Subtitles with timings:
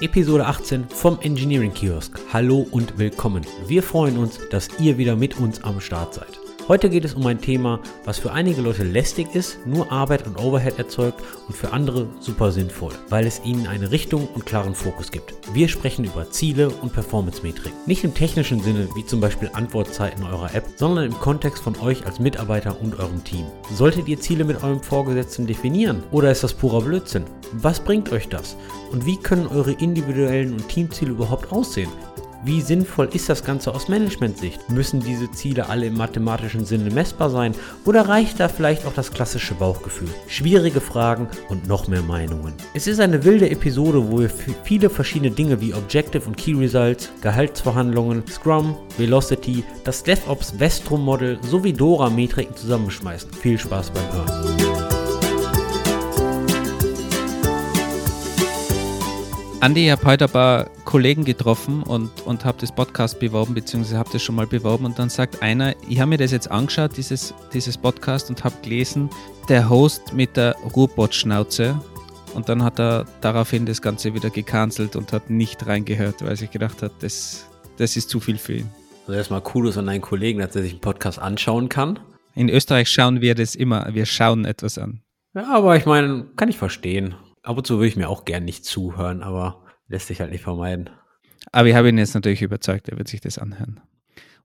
[0.00, 2.18] Episode 18 vom Engineering Kiosk.
[2.32, 3.46] Hallo und willkommen.
[3.66, 6.43] Wir freuen uns, dass ihr wieder mit uns am Start seid.
[6.66, 10.38] Heute geht es um ein Thema, was für einige Leute lästig ist, nur Arbeit und
[10.38, 15.10] Overhead erzeugt und für andere super sinnvoll, weil es ihnen eine Richtung und klaren Fokus
[15.10, 15.34] gibt.
[15.52, 17.76] Wir sprechen über Ziele und Performance-Metriken.
[17.84, 22.06] Nicht im technischen Sinne, wie zum Beispiel Antwortzeiten eurer App, sondern im Kontext von euch
[22.06, 23.44] als Mitarbeiter und eurem Team.
[23.70, 27.24] Solltet ihr Ziele mit eurem Vorgesetzten definieren oder ist das purer Blödsinn?
[27.52, 28.56] Was bringt euch das?
[28.90, 31.90] Und wie können eure individuellen und Teamziele überhaupt aussehen?
[32.44, 34.68] Wie sinnvoll ist das Ganze aus Management-Sicht?
[34.68, 37.54] Müssen diese Ziele alle im mathematischen Sinne messbar sein
[37.86, 40.10] oder reicht da vielleicht auch das klassische Bauchgefühl?
[40.26, 42.52] Schwierige Fragen und noch mehr Meinungen.
[42.74, 44.30] Es ist eine wilde Episode, wo wir
[44.62, 51.38] viele verschiedene Dinge wie Objective und Key Results, Gehaltsverhandlungen, Scrum, Velocity, das DevOps Vestrum Model
[51.48, 53.32] sowie Dora-Metriken zusammenschmeißen.
[53.32, 54.93] Viel Spaß beim Hören.
[59.64, 63.96] Andi, ich habe heute ein paar Kollegen getroffen und, und habe das Podcast beworben, beziehungsweise
[63.96, 64.84] habe das schon mal beworben.
[64.84, 68.54] Und dann sagt einer, ich habe mir das jetzt angeschaut, dieses, dieses Podcast, und habe
[68.60, 69.08] gelesen,
[69.48, 71.80] der Host mit der Ruhrpott-Schnauze.
[72.34, 76.50] Und dann hat er daraufhin das Ganze wieder gecancelt und hat nicht reingehört, weil sich
[76.50, 78.68] gedacht hat, das, das ist zu viel für ihn.
[79.06, 81.98] Also erstmal Kudos an einen Kollegen, dass er sich einen Podcast anschauen kann.
[82.34, 85.00] In Österreich schauen wir das immer, wir schauen etwas an.
[85.34, 87.14] Ja, aber ich meine, kann ich verstehen
[87.44, 90.42] ab und zu würde ich mir auch gern nicht zuhören, aber lässt sich halt nicht
[90.42, 90.90] vermeiden.
[91.52, 93.80] Aber ich habe ihn jetzt natürlich überzeugt, er wird sich das anhören.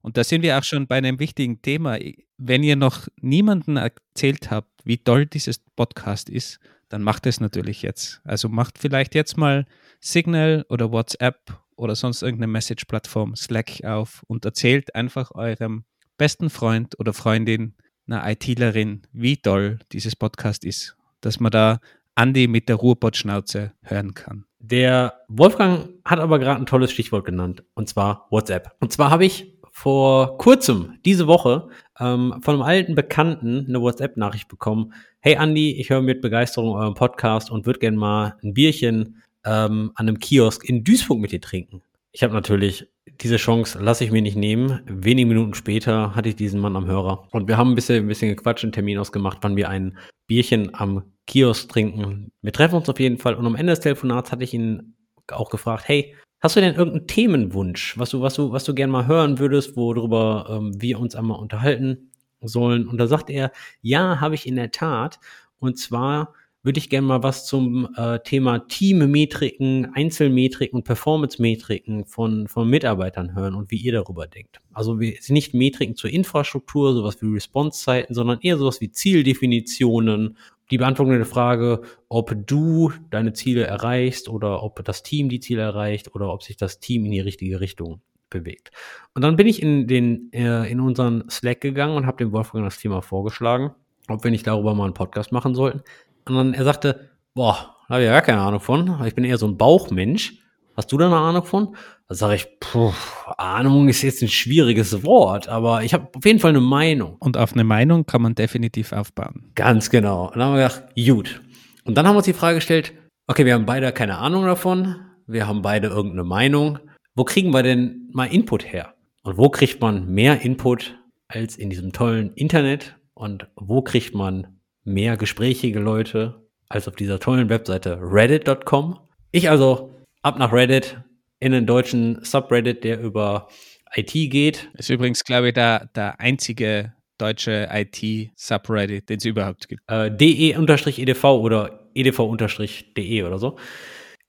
[0.02, 1.98] Und da sind wir auch schon bei einem wichtigen Thema.
[2.38, 7.82] Wenn ihr noch niemanden erzählt habt, wie toll dieses Podcast ist, dann macht es natürlich
[7.82, 8.20] jetzt.
[8.24, 9.66] Also macht vielleicht jetzt mal
[10.00, 15.84] Signal oder WhatsApp oder sonst irgendeine Message-Plattform, Slack auf und erzählt einfach eurem
[16.16, 17.74] besten Freund oder Freundin,
[18.06, 20.96] einer ITlerin, wie toll dieses Podcast ist.
[21.20, 21.80] Dass man da
[22.14, 24.44] Andi mit der Ruhrpott-Schnauze hören kann.
[24.58, 28.72] Der Wolfgang hat aber gerade ein tolles Stichwort genannt, und zwar WhatsApp.
[28.80, 31.68] Und zwar habe ich vor kurzem, diese Woche,
[31.98, 34.92] ähm, von einem alten Bekannten eine WhatsApp-Nachricht bekommen.
[35.20, 39.92] Hey Andi, ich höre mit Begeisterung euren Podcast und würde gerne mal ein Bierchen ähm,
[39.94, 41.82] an einem Kiosk in Duisburg mit dir trinken.
[42.12, 42.88] Ich habe natürlich
[43.22, 44.80] diese Chance lasse ich mir nicht nehmen.
[44.86, 47.26] Wenige Minuten später hatte ich diesen Mann am Hörer.
[47.30, 50.74] Und wir haben ein bisschen, ein bisschen gequatscht, einen Termin ausgemacht, wann wir ein Bierchen
[50.74, 52.32] am Kiosk trinken.
[52.42, 53.36] Wir treffen uns auf jeden Fall.
[53.36, 54.94] Und am Ende des Telefonats hatte ich ihn
[55.28, 58.92] auch gefragt, hey, hast du denn irgendeinen Themenwunsch, was du, was du, was du gerne
[58.92, 62.10] mal hören würdest, worüber ähm, wir uns einmal unterhalten
[62.40, 62.88] sollen?
[62.88, 65.20] Und da sagt er, ja, habe ich in der Tat.
[65.60, 72.48] Und zwar würde ich gerne mal was zum äh, Thema Teammetriken, Einzelmetriken und Performance-Metriken von,
[72.48, 74.60] von Mitarbeitern hören und wie ihr darüber denkt.
[74.72, 80.36] Also wir nicht Metriken zur Infrastruktur, sowas wie Response-Zeiten, sondern eher sowas wie Zieldefinitionen,
[80.70, 85.62] die Beantwortung der Frage, ob du deine Ziele erreichst oder ob das Team die Ziele
[85.62, 88.00] erreicht oder ob sich das Team in die richtige Richtung
[88.30, 88.70] bewegt.
[89.14, 92.64] Und dann bin ich in den äh, in unseren Slack gegangen und habe dem Wolfgang
[92.64, 93.72] das Thema vorgeschlagen,
[94.08, 95.82] ob wir nicht darüber mal einen Podcast machen sollten.
[96.26, 99.04] Und dann er sagte, boah, habe ich ja gar keine Ahnung von.
[99.04, 100.38] Ich bin eher so ein Bauchmensch.
[100.76, 101.76] Hast du da eine Ahnung von?
[102.10, 102.92] Da sage ich, puh,
[103.38, 107.14] Ahnung ist jetzt ein schwieriges Wort, aber ich habe auf jeden Fall eine Meinung.
[107.20, 109.52] Und auf eine Meinung kann man definitiv aufbauen.
[109.54, 110.24] Ganz genau.
[110.26, 111.40] Und dann haben wir gedacht, gut.
[111.84, 112.94] Und dann haben wir uns die Frage gestellt,
[113.28, 114.96] okay, wir haben beide keine Ahnung davon,
[115.28, 116.80] wir haben beide irgendeine Meinung.
[117.14, 118.94] Wo kriegen wir denn mal Input her?
[119.22, 120.98] Und wo kriegt man mehr Input
[121.28, 122.96] als in diesem tollen Internet?
[123.14, 128.98] Und wo kriegt man mehr gesprächige Leute als auf dieser tollen Webseite reddit.com.
[129.30, 129.92] Ich also
[130.22, 130.96] ab nach Reddit
[131.40, 133.48] in den deutschen Subreddit, der über
[133.94, 134.70] IT geht.
[134.74, 139.82] Ist übrigens, glaube ich, der, der einzige deutsche IT-Subreddit, den es überhaupt gibt.
[139.88, 143.58] Äh, de-edv oder edv-de oder so.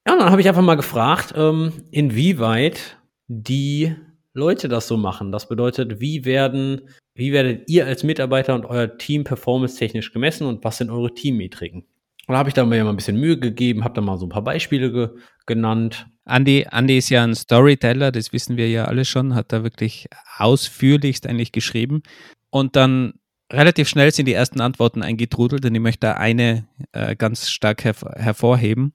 [0.05, 3.95] Ja, und dann habe ich einfach mal gefragt, ähm, inwieweit die
[4.33, 5.31] Leute das so machen.
[5.31, 10.63] Das bedeutet, wie werden, wie werdet ihr als Mitarbeiter und euer Team performance-technisch gemessen und
[10.63, 11.81] was sind eure Teammetriken?
[12.27, 14.25] Und da habe ich da mir mal ein bisschen Mühe gegeben, habe da mal so
[14.25, 15.09] ein paar Beispiele ge
[15.45, 16.07] genannt.
[16.25, 20.07] Andy, Andy ist ja ein Storyteller, das wissen wir ja alle schon, hat da wirklich
[20.38, 22.03] ausführlichst eigentlich geschrieben.
[22.50, 23.13] Und dann
[23.51, 27.83] relativ schnell sind die ersten Antworten eingetrudelt und ich möchte da eine äh, ganz stark
[27.83, 28.94] herv hervorheben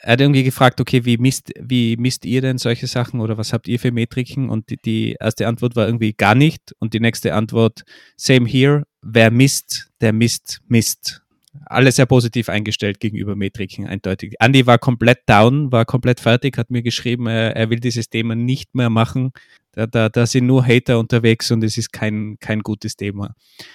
[0.00, 3.52] er hat irgendwie gefragt, okay, wie misst, wie misst ihr denn solche Sachen oder was
[3.52, 4.48] habt ihr für Metriken?
[4.48, 6.72] Und die, die erste Antwort war irgendwie gar nicht.
[6.78, 7.82] Und die nächste Antwort,
[8.16, 11.22] same here, wer misst, der misst, misst.
[11.70, 14.34] Alles sehr positiv eingestellt gegenüber Metriken, eindeutig.
[14.40, 18.34] Andy war komplett down, war komplett fertig, hat mir geschrieben, er, er will dieses Thema
[18.34, 19.32] nicht mehr machen.
[19.72, 23.34] Da, da, da sind nur Hater unterwegs und es ist kein, kein gutes Thema.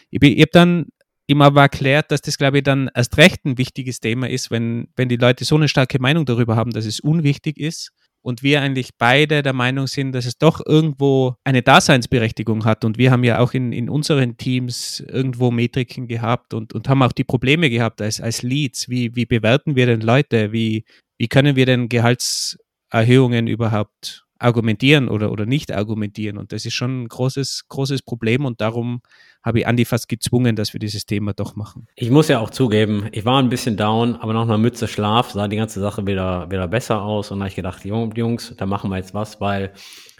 [0.09, 0.85] Ich, ich habe dann
[1.27, 4.87] ihm aber erklärt, dass das, glaube ich, dann erst recht ein wichtiges Thema ist, wenn,
[4.95, 7.91] wenn die Leute so eine starke Meinung darüber haben, dass es unwichtig ist
[8.23, 12.85] und wir eigentlich beide der Meinung sind, dass es doch irgendwo eine Daseinsberechtigung hat.
[12.85, 17.03] Und wir haben ja auch in, in unseren Teams irgendwo Metriken gehabt und, und haben
[17.03, 18.89] auch die Probleme gehabt als, als Leads.
[18.89, 20.51] Wie, wie bewerten wir denn Leute?
[20.53, 20.85] Wie,
[21.17, 26.37] wie können wir denn Gehaltserhöhungen überhaupt argumentieren oder, oder nicht argumentieren?
[26.37, 29.01] Und das ist schon ein großes, großes Problem und darum
[29.43, 31.87] habe ich Andi fast gezwungen, dass wir dieses Thema doch machen.
[31.95, 35.31] Ich muss ja auch zugeben, ich war ein bisschen down, aber nach einer Mütze Schlaf
[35.31, 38.65] sah die ganze Sache wieder, wieder besser aus und da habe ich gedacht, Jungs, da
[38.65, 39.73] machen wir jetzt was, weil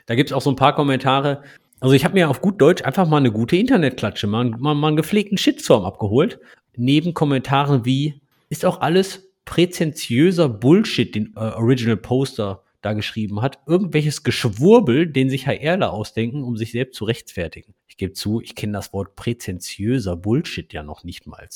[0.05, 1.43] da gibt es auch so ein paar Kommentare.
[1.79, 4.87] Also ich habe mir auf gut Deutsch einfach mal eine gute Internetklatsche, mal, mal, mal
[4.87, 6.39] einen gepflegten Shitstorm abgeholt.
[6.75, 13.59] Neben Kommentaren wie, ist auch alles präzentiöser Bullshit, den äh, Original Poster da geschrieben hat,
[13.65, 17.73] irgendwelches Geschwurbel, den sich HRler ausdenken, um sich selbst zu rechtfertigen.
[17.87, 21.47] Ich gebe zu, ich kenne das Wort präzentiöser Bullshit ja noch nicht mal.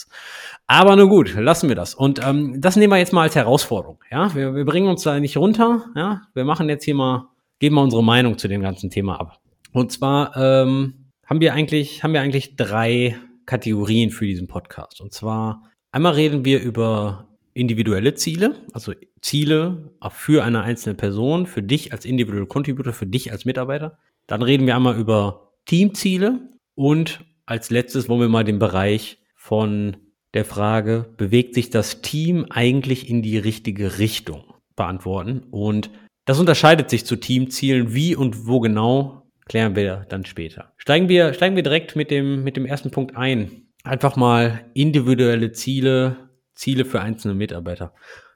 [0.68, 1.96] Aber nur gut, lassen wir das.
[1.96, 4.04] Und ähm, das nehmen wir jetzt mal als Herausforderung.
[4.10, 5.86] Ja, wir, wir bringen uns da nicht runter.
[5.96, 9.42] Ja, wir machen jetzt hier mal, geben mal unsere Meinung zu dem ganzen Thema ab.
[9.74, 15.02] Und zwar ähm, haben wir eigentlich, haben wir eigentlich drei Kategorien für diesen Podcast.
[15.02, 17.27] Und zwar einmal reden wir über
[17.58, 23.32] individuelle Ziele, also Ziele für eine einzelne Person, für dich als Individual Contributor, für dich
[23.32, 23.98] als Mitarbeiter.
[24.28, 26.40] Dann reden wir einmal über Teamziele
[26.76, 29.98] und als letztes wollen wir mal den Bereich von
[30.34, 34.44] der Frage, bewegt sich das Team eigentlich in die richtige Richtung
[34.76, 35.44] beantworten.
[35.50, 35.90] Und
[36.26, 37.94] das unterscheidet sich zu Teamzielen.
[37.94, 40.74] Wie und wo genau, klären wir dann später.
[40.78, 43.64] Steigen wir, steigen wir direkt mit dem, mit dem ersten Punkt ein.
[43.84, 46.27] Einfach mal individuelle Ziele
[46.58, 47.94] Ziele für einzelne Mitarbeiter.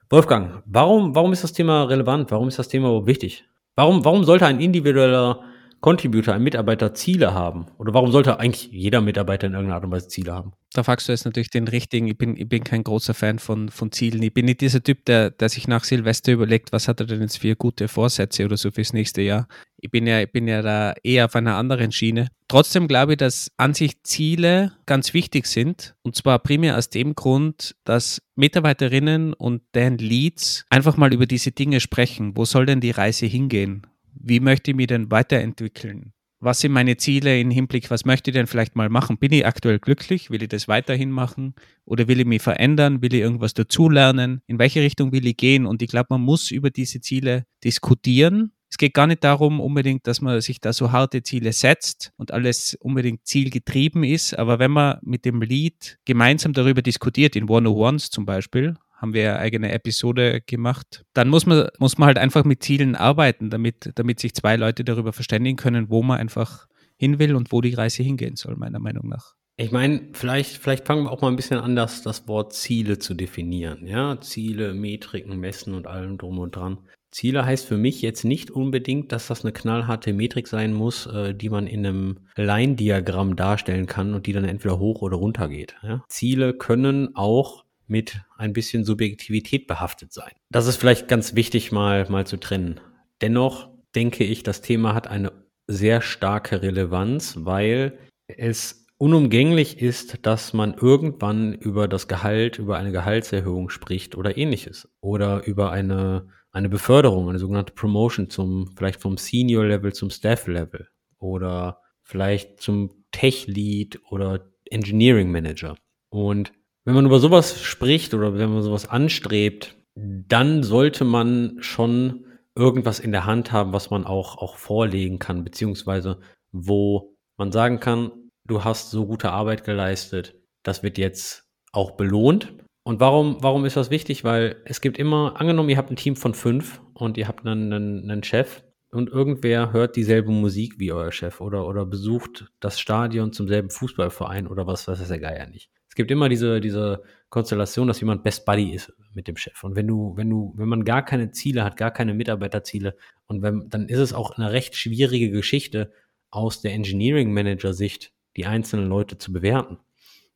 [0.08, 2.30] Wolfgang, warum, warum ist das Thema relevant?
[2.30, 3.44] Warum ist das Thema wichtig?
[3.74, 5.40] Warum, warum sollte ein individueller
[5.80, 7.66] Contributor, ein Mitarbeiter Ziele haben?
[7.78, 10.52] Oder warum sollte eigentlich jeder Mitarbeiter in irgendeiner Art und Weise Ziele haben?
[10.72, 12.06] Da fragst du jetzt natürlich den richtigen.
[12.06, 14.22] Ich bin, ich bin kein großer Fan von, von Zielen.
[14.22, 17.20] Ich bin nicht dieser Typ, der, der sich nach Silvester überlegt, was hat er denn
[17.20, 19.48] jetzt für gute Vorsätze oder so fürs nächste Jahr.
[19.78, 22.28] Ich bin ja, ich bin ja da eher auf einer anderen Schiene.
[22.52, 25.94] Trotzdem glaube ich, dass an sich Ziele ganz wichtig sind.
[26.02, 31.52] Und zwar primär aus dem Grund, dass Mitarbeiterinnen und deren Leads einfach mal über diese
[31.52, 32.36] Dinge sprechen.
[32.36, 33.86] Wo soll denn die Reise hingehen?
[34.22, 36.12] wie möchte ich mich denn weiterentwickeln?
[36.40, 39.16] Was sind meine Ziele im Hinblick, was möchte ich denn vielleicht mal machen?
[39.16, 40.28] Bin ich aktuell glücklich?
[40.28, 41.54] Will ich das weiterhin machen?
[41.84, 43.00] Oder will ich mich verändern?
[43.00, 44.42] Will ich irgendwas dazulernen?
[44.48, 45.66] In welche Richtung will ich gehen?
[45.66, 48.52] Und ich glaube, man muss über diese Ziele diskutieren.
[48.72, 52.32] Es geht gar nicht darum unbedingt, dass man sich da so harte Ziele setzt und
[52.32, 54.38] alles unbedingt zielgetrieben ist.
[54.38, 59.32] Aber wenn man mit dem Lead gemeinsam darüber diskutiert, in One-on-Ones zum Beispiel, haben wir
[59.32, 61.04] eine eigene Episode gemacht.
[61.12, 64.84] Dann muss man, muss man halt einfach mit Zielen arbeiten, damit, damit sich zwei Leute
[64.84, 66.66] darüber verständigen können, wo man einfach
[66.96, 69.34] hin will und wo die Reise hingehen soll, meiner Meinung nach.
[69.58, 72.98] Ich meine, vielleicht, vielleicht fangen wir auch mal ein bisschen an, das, das Wort Ziele
[72.98, 73.86] zu definieren.
[73.86, 76.78] Ja, Ziele, Metriken, Messen und allem drum und dran.
[77.12, 81.34] Ziele heißt für mich jetzt nicht unbedingt, dass das eine knallharte Metrik sein muss, äh,
[81.34, 85.76] die man in einem Line-Diagramm darstellen kann und die dann entweder hoch oder runter geht.
[85.82, 86.02] Ja?
[86.08, 90.32] Ziele können auch mit ein bisschen Subjektivität behaftet sein.
[90.50, 92.80] Das ist vielleicht ganz wichtig mal, mal zu trennen.
[93.20, 95.32] Dennoch denke ich, das Thema hat eine
[95.66, 102.92] sehr starke Relevanz, weil es unumgänglich ist, dass man irgendwann über das Gehalt, über eine
[102.92, 104.88] Gehaltserhöhung spricht oder ähnliches.
[105.00, 110.46] Oder über eine, eine Beförderung, eine sogenannte Promotion zum, vielleicht vom Senior Level zum Staff
[110.46, 110.88] Level.
[111.18, 115.76] Oder vielleicht zum Tech Lead oder Engineering Manager.
[116.10, 116.52] Und
[116.84, 123.00] wenn man über sowas spricht oder wenn man sowas anstrebt, dann sollte man schon irgendwas
[123.00, 128.10] in der Hand haben, was man auch, auch vorlegen kann, beziehungsweise wo man sagen kann,
[128.44, 132.54] du hast so gute Arbeit geleistet, das wird jetzt auch belohnt.
[132.84, 134.24] Und warum, warum ist das wichtig?
[134.24, 137.72] Weil es gibt immer, angenommen, ihr habt ein Team von fünf und ihr habt einen,
[137.72, 142.78] einen, einen Chef und irgendwer hört dieselbe Musik wie euer Chef oder, oder besucht das
[142.78, 145.70] Stadion zum selben Fußballverein oder was, was ist der Geier nicht.
[145.88, 149.62] Es gibt immer diese, diese Konstellation, dass jemand Best Buddy ist mit dem Chef.
[149.62, 152.96] Und wenn du, wenn du, wenn man gar keine Ziele hat, gar keine Mitarbeiterziele,
[153.26, 155.92] und wenn, dann ist es auch eine recht schwierige Geschichte
[156.30, 159.78] aus der Engineering Manager Sicht, die einzelnen Leute zu bewerten.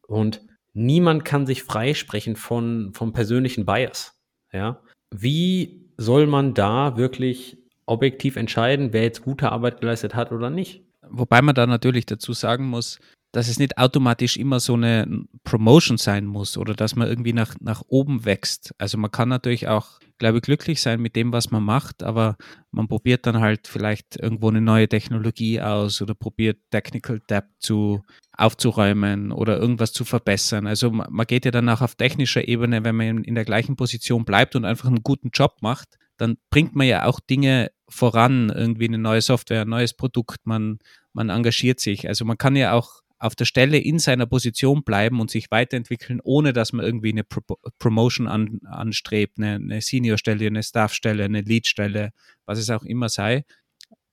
[0.07, 0.43] Und
[0.77, 4.15] niemand kann sich freisprechen von, vom persönlichen Bias.
[4.53, 4.83] Ja.
[5.11, 10.85] Wie soll man da wirklich objektiv entscheiden, wer jetzt gute Arbeit geleistet hat oder nicht?
[11.09, 12.99] Wobei man da natürlich dazu sagen muss,
[13.33, 17.55] dass es nicht automatisch immer so eine Promotion sein muss oder dass man irgendwie nach,
[17.61, 18.75] nach oben wächst.
[18.79, 22.37] Also man kann natürlich auch glaube ich, glücklich sein mit dem, was man macht, aber
[22.71, 28.03] man probiert dann halt vielleicht irgendwo eine neue Technologie aus oder probiert Technical Debt zu
[28.37, 30.67] aufzuräumen oder irgendwas zu verbessern.
[30.67, 34.25] Also man geht ja dann auch auf technischer Ebene, wenn man in der gleichen Position
[34.25, 38.89] bleibt und einfach einen guten Job macht, dann bringt man ja auch Dinge voran, irgendwie
[38.89, 40.79] eine neue Software, ein neues Produkt, man,
[41.13, 42.09] man engagiert sich.
[42.09, 46.21] Also man kann ja auch auf der Stelle in seiner Position bleiben und sich weiterentwickeln,
[46.23, 47.41] ohne dass man irgendwie eine Pro
[47.79, 52.11] Promotion an, anstrebt, eine, eine Senior-Stelle, eine Staff-Stelle, eine Lead-Stelle,
[52.45, 53.45] was es auch immer sei.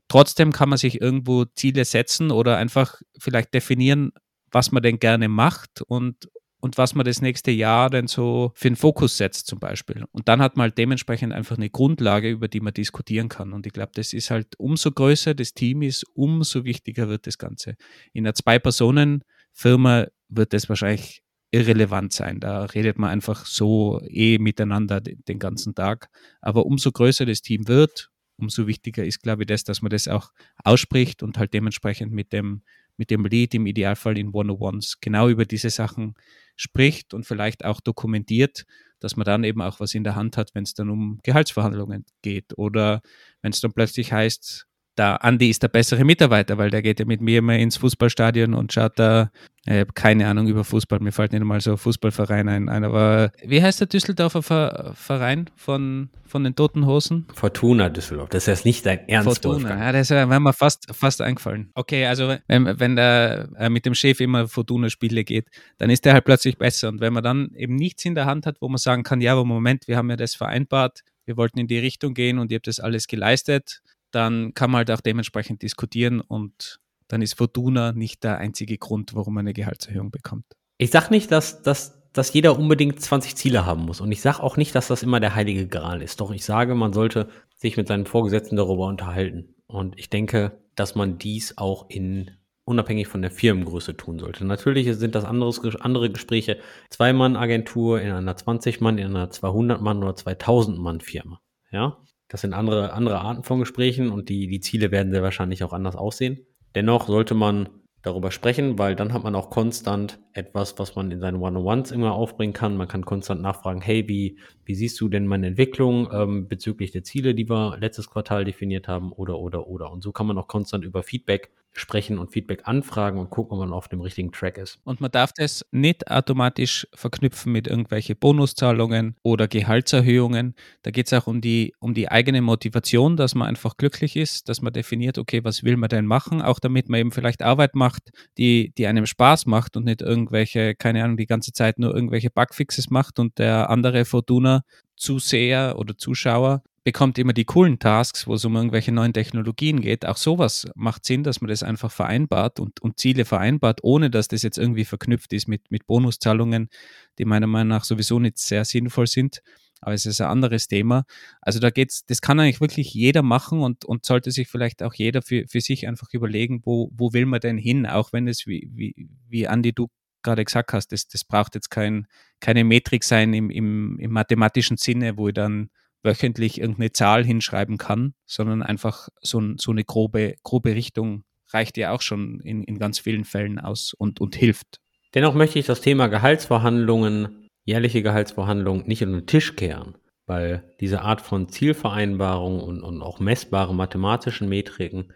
[0.08, 4.12] Trotzdem kann man sich irgendwo Ziele setzen oder einfach vielleicht definieren,
[4.52, 6.30] was man denn gerne macht und,
[6.64, 10.06] und was man das nächste Jahr denn so für einen Fokus setzt zum Beispiel.
[10.14, 13.52] Und dann hat man halt dementsprechend einfach eine Grundlage, über die man diskutieren kann.
[13.52, 17.38] Und ich glaube, das ist halt umso größer das Team ist, umso wichtiger wird das
[17.38, 17.76] Ganze.
[18.14, 22.40] In einer Zwei-Personen-Firma wird das wahrscheinlich irrelevant sein.
[22.40, 26.08] Da redet man einfach so eh miteinander den ganzen Tag.
[26.40, 30.08] Aber umso größer das Team wird, umso wichtiger ist, glaube ich, das, dass man das
[30.08, 30.32] auch
[30.64, 32.62] ausspricht und halt dementsprechend mit dem,
[32.98, 36.16] mit dem Lead im Idealfall in One-on-Ones genau über diese Sachen
[36.56, 38.66] spricht und vielleicht auch dokumentiert,
[39.00, 42.06] dass man dann eben auch was in der Hand hat, wenn es dann um Gehaltsverhandlungen
[42.22, 43.02] geht oder
[43.42, 47.06] wenn es dann plötzlich heißt, da Andi ist der bessere Mitarbeiter, weil der geht ja
[47.06, 49.32] mit mir immer ins Fußballstadion und schaut da,
[49.66, 52.70] ich habe keine Ahnung über Fußball, mir fällt nicht mal so ein Fußballverein ein.
[52.70, 57.28] Aber wie heißt der Düsseldorfer Verein von, von den Toten Hosen?
[57.34, 59.44] Fortuna Düsseldorf, das ist jetzt nicht dein Ernst.
[59.44, 61.72] Fortuna, ja, das wäre mir fast, fast eingefallen.
[61.76, 65.48] Okay, also wenn, wenn der äh, mit dem Chef immer Fortuna-Spiele geht,
[65.78, 66.90] dann ist der halt plötzlich besser.
[66.90, 69.32] Und wenn man dann eben nichts in der Hand hat, wo man sagen kann, ja,
[69.32, 72.58] aber Moment, wir haben ja das vereinbart, wir wollten in die Richtung gehen und ihr
[72.58, 73.82] habt das alles geleistet,
[74.14, 79.14] dann kann man halt auch dementsprechend diskutieren und dann ist Fortuna nicht der einzige Grund,
[79.16, 80.46] warum man eine Gehaltserhöhung bekommt.
[80.78, 84.02] Ich sage nicht, dass, dass, dass jeder unbedingt 20 Ziele haben muss.
[84.02, 86.22] Und ich sage auch nicht, dass das immer der heilige Gral ist.
[86.22, 89.56] Doch ich sage, man sollte sich mit seinen Vorgesetzten darüber unterhalten.
[89.68, 92.32] Und ich denke, dass man dies auch in
[92.66, 94.46] unabhängig von der Firmengröße tun sollte.
[94.46, 96.60] Natürlich sind das anderes, andere Gespräche.
[96.90, 101.42] Zwei-Mann-Agentur in einer 20-Mann, in einer 200-Mann oder 2000-Mann-Firma.
[101.72, 101.98] Ja,
[102.34, 105.72] das sind andere, andere Arten von Gesprächen und die, die Ziele werden sehr wahrscheinlich auch
[105.72, 106.48] anders aussehen.
[106.74, 107.70] Dennoch sollte man
[108.02, 112.14] darüber sprechen, weil dann hat man auch konstant etwas, was man in seinen One-on-Ones immer
[112.14, 112.76] aufbringen kann.
[112.76, 117.04] Man kann konstant nachfragen, hey, wie, wie siehst du denn meine Entwicklung ähm, bezüglich der
[117.04, 119.92] Ziele, die wir letztes Quartal definiert haben oder, oder, oder.
[119.92, 123.66] Und so kann man auch konstant über Feedback sprechen und Feedback anfragen und gucken, ob
[123.66, 124.80] man auf dem richtigen Track ist.
[124.84, 130.56] Und man darf das nicht automatisch verknüpfen mit irgendwelche Bonuszahlungen oder Gehaltserhöhungen.
[130.84, 134.50] Da geht es auch um die, um die eigene Motivation, dass man einfach glücklich ist,
[134.50, 137.76] dass man definiert, okay, was will man denn machen, auch damit man eben vielleicht Arbeit
[137.76, 141.94] macht, die, die einem Spaß macht und nicht irgendwelche, keine Ahnung, die ganze Zeit nur
[141.94, 144.62] irgendwelche Bugfixes macht und der andere Fortuna
[144.96, 150.06] Zuseher oder Zuschauer bekommt immer die coolen Tasks, wo es um irgendwelche neuen Technologien geht.
[150.06, 154.28] Auch sowas macht Sinn, dass man das einfach vereinbart und, und Ziele vereinbart, ohne dass
[154.28, 156.70] das jetzt irgendwie verknüpft ist mit, mit Bonuszahlungen,
[157.18, 159.42] die meiner Meinung nach sowieso nicht sehr sinnvoll sind.
[159.80, 161.04] Aber es ist ein anderes Thema.
[161.42, 164.94] Also da geht's, das kann eigentlich wirklich jeder machen und, und sollte sich vielleicht auch
[164.94, 168.46] jeder für, für sich einfach überlegen, wo, wo will man denn hin, auch wenn es,
[168.48, 169.90] wie, wie, wie Andi, du
[170.22, 172.08] gerade gesagt hast, das, das braucht jetzt kein,
[172.40, 175.70] keine Metrik sein im, im, im mathematischen Sinne, wo ich dann
[176.04, 181.92] wöchentlich irgendeine Zahl hinschreiben kann, sondern einfach so, so eine grobe, grobe Richtung reicht ja
[181.92, 184.80] auch schon in, in ganz vielen Fällen aus und, und hilft.
[185.14, 189.96] Dennoch möchte ich das Thema Gehaltsverhandlungen, jährliche Gehaltsverhandlungen nicht unter den Tisch kehren,
[190.26, 195.14] weil diese Art von Zielvereinbarung und, und auch messbare mathematischen Metriken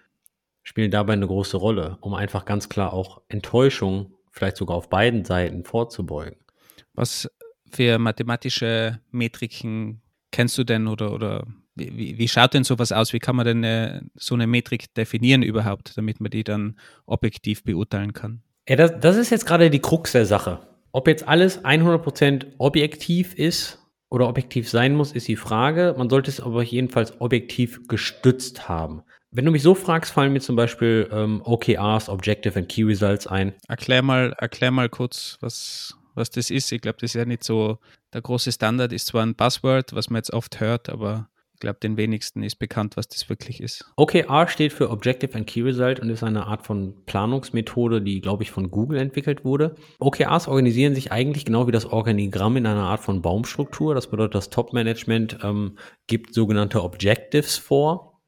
[0.64, 5.26] spielen dabei eine große Rolle, um einfach ganz klar auch Enttäuschung, vielleicht sogar auf beiden
[5.26, 6.38] Seiten vorzubeugen.
[6.94, 7.30] Was
[7.72, 10.02] für mathematische Metriken
[10.38, 13.12] kennst du denn oder, oder wie, wie schaut denn sowas aus?
[13.12, 16.76] Wie kann man denn eine, so eine Metrik definieren überhaupt, damit man die dann
[17.08, 18.44] objektiv beurteilen kann?
[18.70, 20.60] Ja, das, das ist jetzt gerade die Krux der Sache.
[20.92, 23.80] Ob jetzt alles 100% objektiv ist
[24.10, 25.96] oder objektiv sein muss, ist die Frage.
[25.98, 29.02] Man sollte es aber jedenfalls objektiv gestützt haben.
[29.32, 33.26] Wenn du mich so fragst, fallen mir zum Beispiel ähm, OKRs, Objective and Key Results
[33.26, 33.56] ein.
[33.68, 36.72] Erklär mal, erklär mal kurz, was, was das ist.
[36.72, 37.80] Ich glaube, das ist ja nicht so,
[38.14, 41.80] der große Standard ist zwar ein Buzzword, was man jetzt oft hört, aber ich glaube,
[41.82, 43.84] den wenigsten ist bekannt, was das wirklich ist.
[43.96, 48.44] OKR steht für Objective and Key Result und ist eine Art von Planungsmethode, die, glaube
[48.44, 49.74] ich, von Google entwickelt wurde.
[49.98, 53.96] OKRs organisieren sich eigentlich genau wie das Organigramm in einer Art von Baumstruktur.
[53.96, 58.22] Das bedeutet, das Top-Management ähm, gibt sogenannte Objectives vor.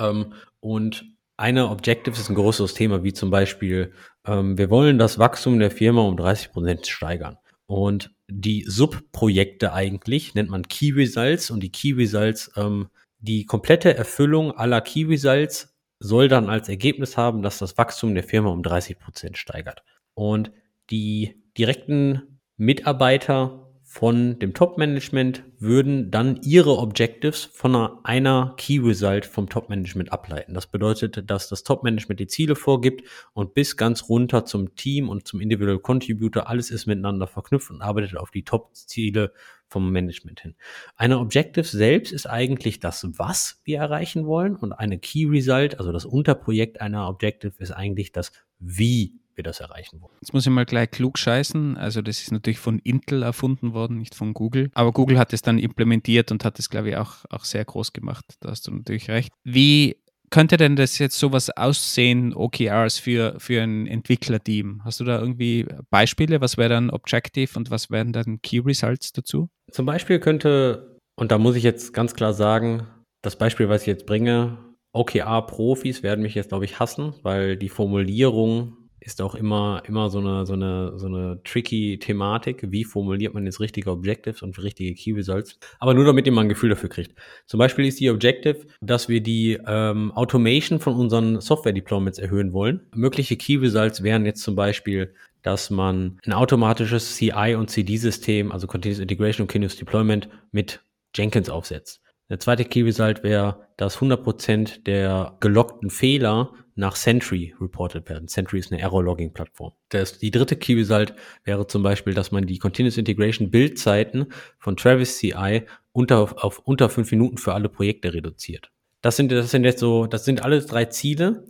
[0.00, 1.04] Ähm, und
[1.36, 3.92] eine Objective ist ein größeres Thema, wie zum Beispiel,
[4.26, 7.38] ähm, wir wollen das Wachstum der Firma um 30 Prozent steigern.
[7.66, 13.96] Und die Subprojekte eigentlich, nennt man Key Results und die Key Results, ähm, die komplette
[13.96, 18.62] Erfüllung aller Key Results soll dann als Ergebnis haben, dass das Wachstum der Firma um
[18.62, 19.82] 30 Prozent steigert.
[20.14, 20.52] Und
[20.90, 23.65] die direkten Mitarbeiter
[23.96, 30.52] von dem Top-Management würden dann ihre Objectives von einer, einer Key Result vom Top-Management ableiten.
[30.52, 35.26] Das bedeutet, dass das Top-Management die Ziele vorgibt und bis ganz runter zum Team und
[35.26, 39.32] zum Individual Contributor alles ist miteinander verknüpft und arbeitet auf die Top-Ziele
[39.66, 40.56] vom Management hin.
[40.96, 45.90] Eine Objective selbst ist eigentlich das, was wir erreichen wollen und eine Key Result, also
[45.90, 50.14] das Unterprojekt einer Objective ist eigentlich das, wie wir das erreichen wollen.
[50.20, 51.76] Jetzt muss ich mal gleich klug scheißen.
[51.76, 54.70] Also das ist natürlich von Intel erfunden worden, nicht von Google.
[54.74, 57.92] Aber Google hat es dann implementiert und hat es, glaube ich, auch, auch sehr groß
[57.92, 58.24] gemacht.
[58.40, 59.32] Da hast du natürlich recht.
[59.44, 59.96] Wie
[60.30, 64.82] könnte denn das jetzt sowas aussehen, OKRs für, für ein Entwicklerteam?
[64.84, 66.40] Hast du da irgendwie Beispiele?
[66.40, 69.48] Was wäre dann Objective und was wären dann Key Results dazu?
[69.70, 72.86] Zum Beispiel könnte, und da muss ich jetzt ganz klar sagen,
[73.22, 74.58] das Beispiel, was ich jetzt bringe,
[74.92, 80.18] OKR-Profis werden mich jetzt, glaube ich, hassen, weil die Formulierung ist auch immer, immer so
[80.18, 82.66] eine, so eine, so eine tricky Thematik.
[82.70, 85.58] Wie formuliert man jetzt richtige Objectives und richtige Key Results?
[85.78, 87.14] Aber nur damit ihr mal ein Gefühl dafür kriegt.
[87.46, 92.52] Zum Beispiel ist die Objective, dass wir die ähm, Automation von unseren Software Deployments erhöhen
[92.52, 92.80] wollen.
[92.94, 98.66] Mögliche Key Results wären jetzt zum Beispiel, dass man ein automatisches CI und CD-System, also
[98.66, 100.80] Continuous Integration und Continuous Deployment mit
[101.14, 102.02] Jenkins aufsetzt.
[102.28, 108.28] Der zweite Key Result wäre, dass 100% der geloggten Fehler nach Sentry reported werden.
[108.28, 109.72] Sentry ist eine Error-Logging-Plattform.
[109.92, 111.14] Die dritte Key Result
[111.44, 114.26] wäre zum Beispiel, dass man die Continuous Integration Bildzeiten
[114.58, 118.70] von Travis CI unter, auf unter fünf Minuten für alle Projekte reduziert.
[119.00, 121.44] Das sind, das sind jetzt so, das sind alles drei Ziele.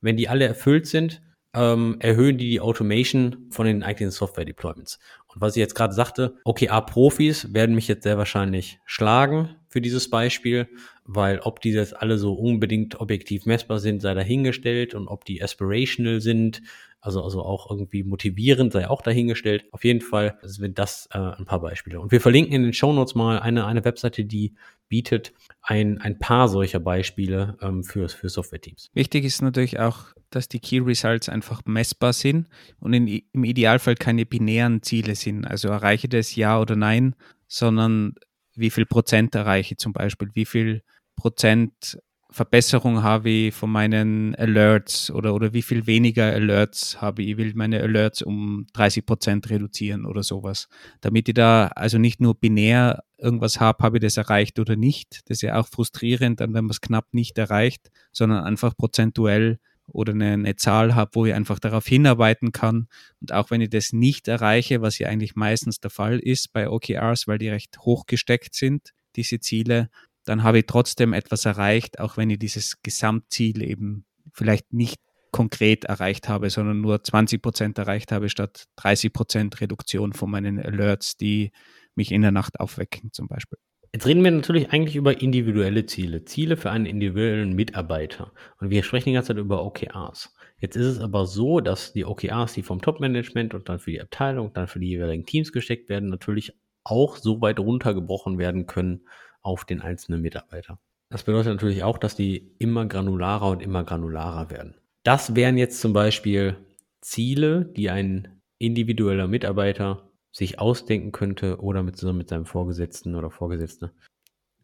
[0.00, 1.22] Wenn die alle erfüllt sind,
[1.54, 4.98] ähm, erhöhen die die Automation von den eigenen Software-Deployments.
[5.28, 10.10] Und was ich jetzt gerade sagte, OKR-Profis werden mich jetzt sehr wahrscheinlich schlagen für dieses
[10.10, 10.68] Beispiel,
[11.04, 15.42] weil ob die jetzt alle so unbedingt objektiv messbar sind, sei dahingestellt und ob die
[15.42, 16.62] aspirational sind,
[17.00, 19.64] also, also auch irgendwie motivierend, sei auch dahingestellt.
[19.72, 22.00] Auf jeden Fall sind das äh, ein paar Beispiele.
[22.00, 24.54] Und wir verlinken in den Show Notes mal eine, eine Webseite, die
[24.88, 28.90] bietet ein, ein paar solcher Beispiele ähm, für, für Software-Teams.
[28.94, 32.46] Wichtig ist natürlich auch, dass die Key Results einfach messbar sind
[32.78, 35.44] und in, im Idealfall keine binären Ziele sind.
[35.44, 37.16] Also erreiche das Ja oder Nein,
[37.48, 38.14] sondern
[38.54, 40.82] wie viel Prozent erreiche ich zum Beispiel, wie viel
[41.16, 41.98] Prozent
[42.32, 47.30] Verbesserung habe ich von meinen Alerts oder, oder wie viel weniger Alerts habe ich.
[47.30, 50.68] Ich will meine Alerts um 30 Prozent reduzieren oder sowas.
[51.02, 55.20] Damit ich da also nicht nur binär irgendwas habe, habe ich das erreicht oder nicht.
[55.26, 59.58] Das ist ja auch frustrierend, dann wenn man es knapp nicht erreicht, sondern einfach prozentuell
[59.92, 62.88] oder eine, eine Zahl habe, wo ich einfach darauf hinarbeiten kann.
[63.20, 66.68] Und auch wenn ich das nicht erreiche, was ja eigentlich meistens der Fall ist bei
[66.68, 69.90] OKRs, weil die recht hoch gesteckt sind, diese Ziele,
[70.24, 75.00] dann habe ich trotzdem etwas erreicht, auch wenn ich dieses Gesamtziel eben vielleicht nicht
[75.32, 80.60] konkret erreicht habe, sondern nur 20 Prozent erreicht habe, statt 30 Prozent Reduktion von meinen
[80.60, 81.50] Alerts, die
[81.94, 83.58] mich in der Nacht aufwecken zum Beispiel.
[83.94, 88.32] Jetzt reden wir natürlich eigentlich über individuelle Ziele, Ziele für einen individuellen Mitarbeiter.
[88.58, 90.34] Und wir sprechen die ganze Zeit über OKRs.
[90.58, 94.00] Jetzt ist es aber so, dass die OKRs, die vom Top-Management und dann für die
[94.00, 99.02] Abteilung, dann für die jeweiligen Teams gesteckt werden, natürlich auch so weit runtergebrochen werden können
[99.42, 100.78] auf den einzelnen Mitarbeiter.
[101.10, 104.74] Das bedeutet natürlich auch, dass die immer granularer und immer granularer werden.
[105.02, 106.56] Das wären jetzt zum Beispiel
[107.02, 113.30] Ziele, die ein individueller Mitarbeiter sich ausdenken könnte oder mit, zusammen mit seinem Vorgesetzten oder
[113.30, 113.92] Vorgesetzte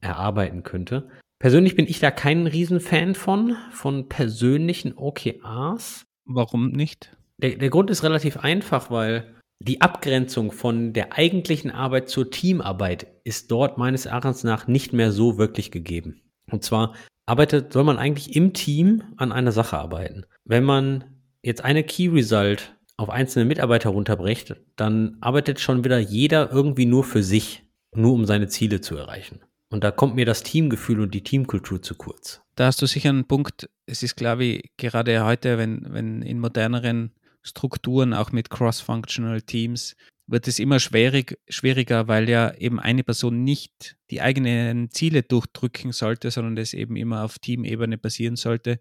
[0.00, 1.08] erarbeiten könnte.
[1.38, 6.04] Persönlich bin ich da kein Riesenfan von, von persönlichen OKRs.
[6.24, 7.16] Warum nicht?
[7.36, 13.06] Der, der Grund ist relativ einfach, weil die Abgrenzung von der eigentlichen Arbeit zur Teamarbeit
[13.24, 16.22] ist dort meines Erachtens nach nicht mehr so wirklich gegeben.
[16.50, 16.94] Und zwar
[17.26, 20.24] arbeitet, soll man eigentlich im Team an einer Sache arbeiten.
[20.44, 21.04] Wenn man
[21.42, 27.04] jetzt eine Key Result auf einzelne Mitarbeiter runterbricht, dann arbeitet schon wieder jeder irgendwie nur
[27.04, 27.62] für sich,
[27.94, 29.40] nur um seine Ziele zu erreichen.
[29.70, 32.42] Und da kommt mir das Teamgefühl und die Teamkultur zu kurz.
[32.56, 33.70] Da hast du sicher einen Punkt.
[33.86, 39.94] Es ist, glaube ich, gerade heute, wenn, wenn in moderneren Strukturen, auch mit cross-functional Teams,
[40.28, 45.92] wird es immer schwierig, schwieriger, weil ja eben eine Person nicht die eigenen Ziele durchdrücken
[45.92, 48.78] sollte, sondern das eben immer auf Teamebene basieren sollte.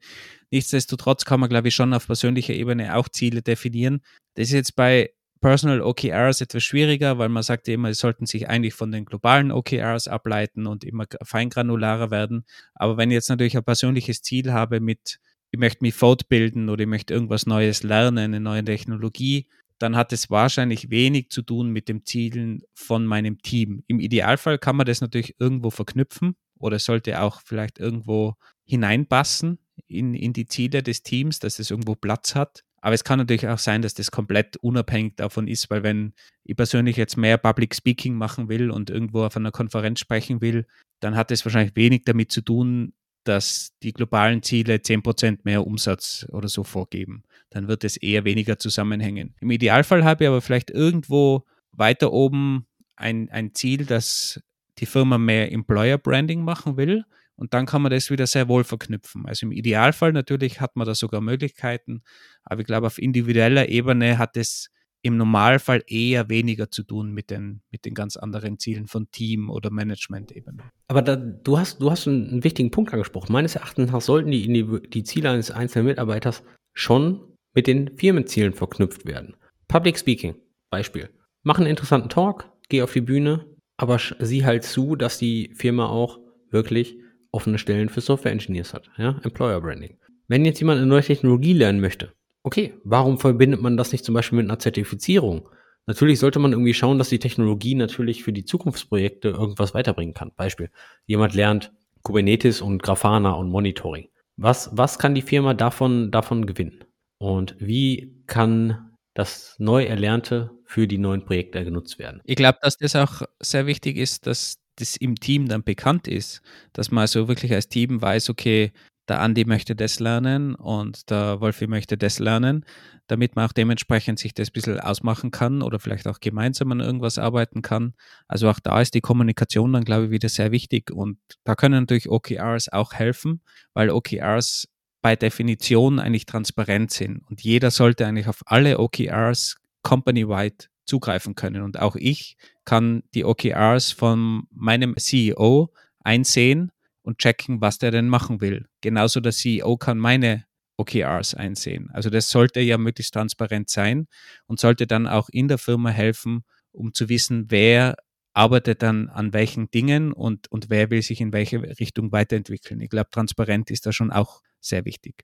[0.51, 4.01] Nichtsdestotrotz kann man, glaube ich, schon auf persönlicher Ebene auch Ziele definieren.
[4.35, 8.25] Das ist jetzt bei Personal OKRs etwas schwieriger, weil man sagt ja immer, es sollten
[8.25, 12.45] sich eigentlich von den globalen OKRs ableiten und immer feingranularer werden.
[12.73, 15.19] Aber wenn ich jetzt natürlich ein persönliches Ziel habe mit,
[15.51, 19.47] ich möchte mich fortbilden oder ich möchte irgendwas Neues lernen, eine neue Technologie,
[19.79, 23.83] dann hat es wahrscheinlich wenig zu tun mit dem Zielen von meinem Team.
[23.87, 28.35] Im Idealfall kann man das natürlich irgendwo verknüpfen oder sollte auch vielleicht irgendwo
[28.65, 32.63] hineinpassen in, in die Ziele des Teams, dass es irgendwo Platz hat.
[32.81, 36.13] Aber es kann natürlich auch sein, dass das komplett unabhängig davon ist, weil wenn
[36.43, 40.65] ich persönlich jetzt mehr Public Speaking machen will und irgendwo auf einer Konferenz sprechen will,
[40.99, 42.93] dann hat es wahrscheinlich wenig damit zu tun,
[43.27, 47.23] dass die globalen Ziele 10% mehr Umsatz oder so vorgeben.
[47.49, 49.35] Dann wird es eher weniger zusammenhängen.
[49.39, 54.41] Im Idealfall habe ich aber vielleicht irgendwo weiter oben ein, ein Ziel, dass
[54.79, 57.03] die Firma mehr Employer Branding machen will.
[57.35, 59.25] Und dann kann man das wieder sehr wohl verknüpfen.
[59.27, 62.01] Also im Idealfall natürlich hat man da sogar Möglichkeiten,
[62.43, 64.69] aber ich glaube, auf individueller Ebene hat es
[65.07, 69.49] im Normalfall eher weniger zu tun mit den, mit den ganz anderen Zielen von Team-
[69.49, 70.63] oder Management-Ebene.
[70.87, 73.31] Aber da, du hast, du hast einen, wichtigen Punkt angesprochen.
[73.31, 76.43] Meines Erachtens nach sollten die, die, die Ziele eines einzelnen Mitarbeiters
[76.73, 77.21] schon
[77.53, 79.35] mit den Firmenzielen verknüpft werden.
[79.67, 80.35] Public Speaking,
[80.69, 81.09] Beispiel.
[81.43, 83.45] Mach einen interessanten Talk, geh auf die Bühne,
[83.77, 86.19] aber sieh halt zu, dass die Firma auch
[86.51, 86.97] wirklich
[87.31, 88.89] offene Stellen für Software Engineers hat.
[88.97, 89.19] Ja?
[89.23, 89.97] Employer Branding.
[90.27, 92.11] Wenn jetzt jemand eine neue Technologie lernen möchte,
[92.47, 95.49] okay, warum verbindet man das nicht zum Beispiel mit einer Zertifizierung?
[95.85, 100.31] Natürlich sollte man irgendwie schauen, dass die Technologie natürlich für die Zukunftsprojekte irgendwas weiterbringen kann.
[100.35, 100.69] Beispiel,
[101.05, 104.07] jemand lernt Kubernetes und Grafana und Monitoring.
[104.37, 106.85] Was, was kann die Firma davon, davon gewinnen?
[107.19, 112.21] Und wie kann das neu Erlernte für die neuen Projekte genutzt werden?
[112.23, 116.41] Ich glaube, dass das auch sehr wichtig ist, dass das im Team dann bekannt ist,
[116.71, 118.71] dass man also wirklich als Team weiß, okay,
[119.07, 122.65] der Andi möchte das lernen und der Wolfi möchte das lernen,
[123.07, 126.81] damit man auch dementsprechend sich das ein bisschen ausmachen kann oder vielleicht auch gemeinsam an
[126.81, 127.93] irgendwas arbeiten kann.
[128.27, 131.81] Also auch da ist die Kommunikation dann, glaube ich, wieder sehr wichtig und da können
[131.81, 133.41] natürlich OKRs auch helfen,
[133.73, 134.67] weil OKRs
[135.01, 141.63] bei Definition eigentlich transparent sind und jeder sollte eigentlich auf alle OKRs company-wide zugreifen können
[141.63, 145.71] und auch ich kann die OKRs von meinem CEO
[146.03, 146.71] einsehen
[147.07, 148.67] und checken, was der denn machen will.
[148.81, 151.89] Genauso der CEO kann meine OKRs einsehen.
[151.93, 154.07] Also das sollte ja möglichst transparent sein
[154.45, 156.43] und sollte dann auch in der Firma helfen,
[156.73, 157.95] um zu wissen, wer
[158.33, 162.81] arbeitet dann an welchen Dingen und, und wer will sich in welche Richtung weiterentwickeln.
[162.81, 165.23] Ich glaube, transparent ist da schon auch sehr wichtig.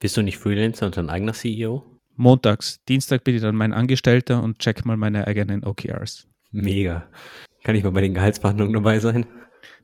[0.00, 1.84] Bist du nicht Freelancer und dein eigener CEO?
[2.16, 2.80] Montags.
[2.86, 6.28] Dienstag bin ich dann mein Angestellter und check mal meine eigenen OKRs.
[6.50, 7.08] Mega.
[7.64, 9.26] Kann ich mal bei den Gehaltsverhandlungen dabei sein?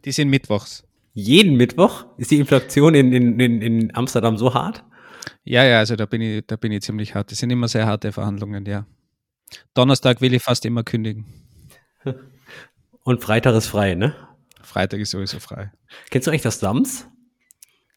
[0.04, 2.04] Die sind mittwochs jeden Mittwoch?
[2.18, 4.84] Ist die Inflation in, in, in, in Amsterdam so hart?
[5.44, 7.30] Ja, ja, also da bin ich, da bin ich ziemlich hart.
[7.30, 8.86] Das sind immer sehr harte Verhandlungen, ja.
[9.72, 11.26] Donnerstag will ich fast immer kündigen.
[13.04, 14.14] Und Freitag ist frei, ne?
[14.62, 15.72] Freitag ist sowieso frei.
[16.10, 17.06] Kennst du eigentlich das Sams?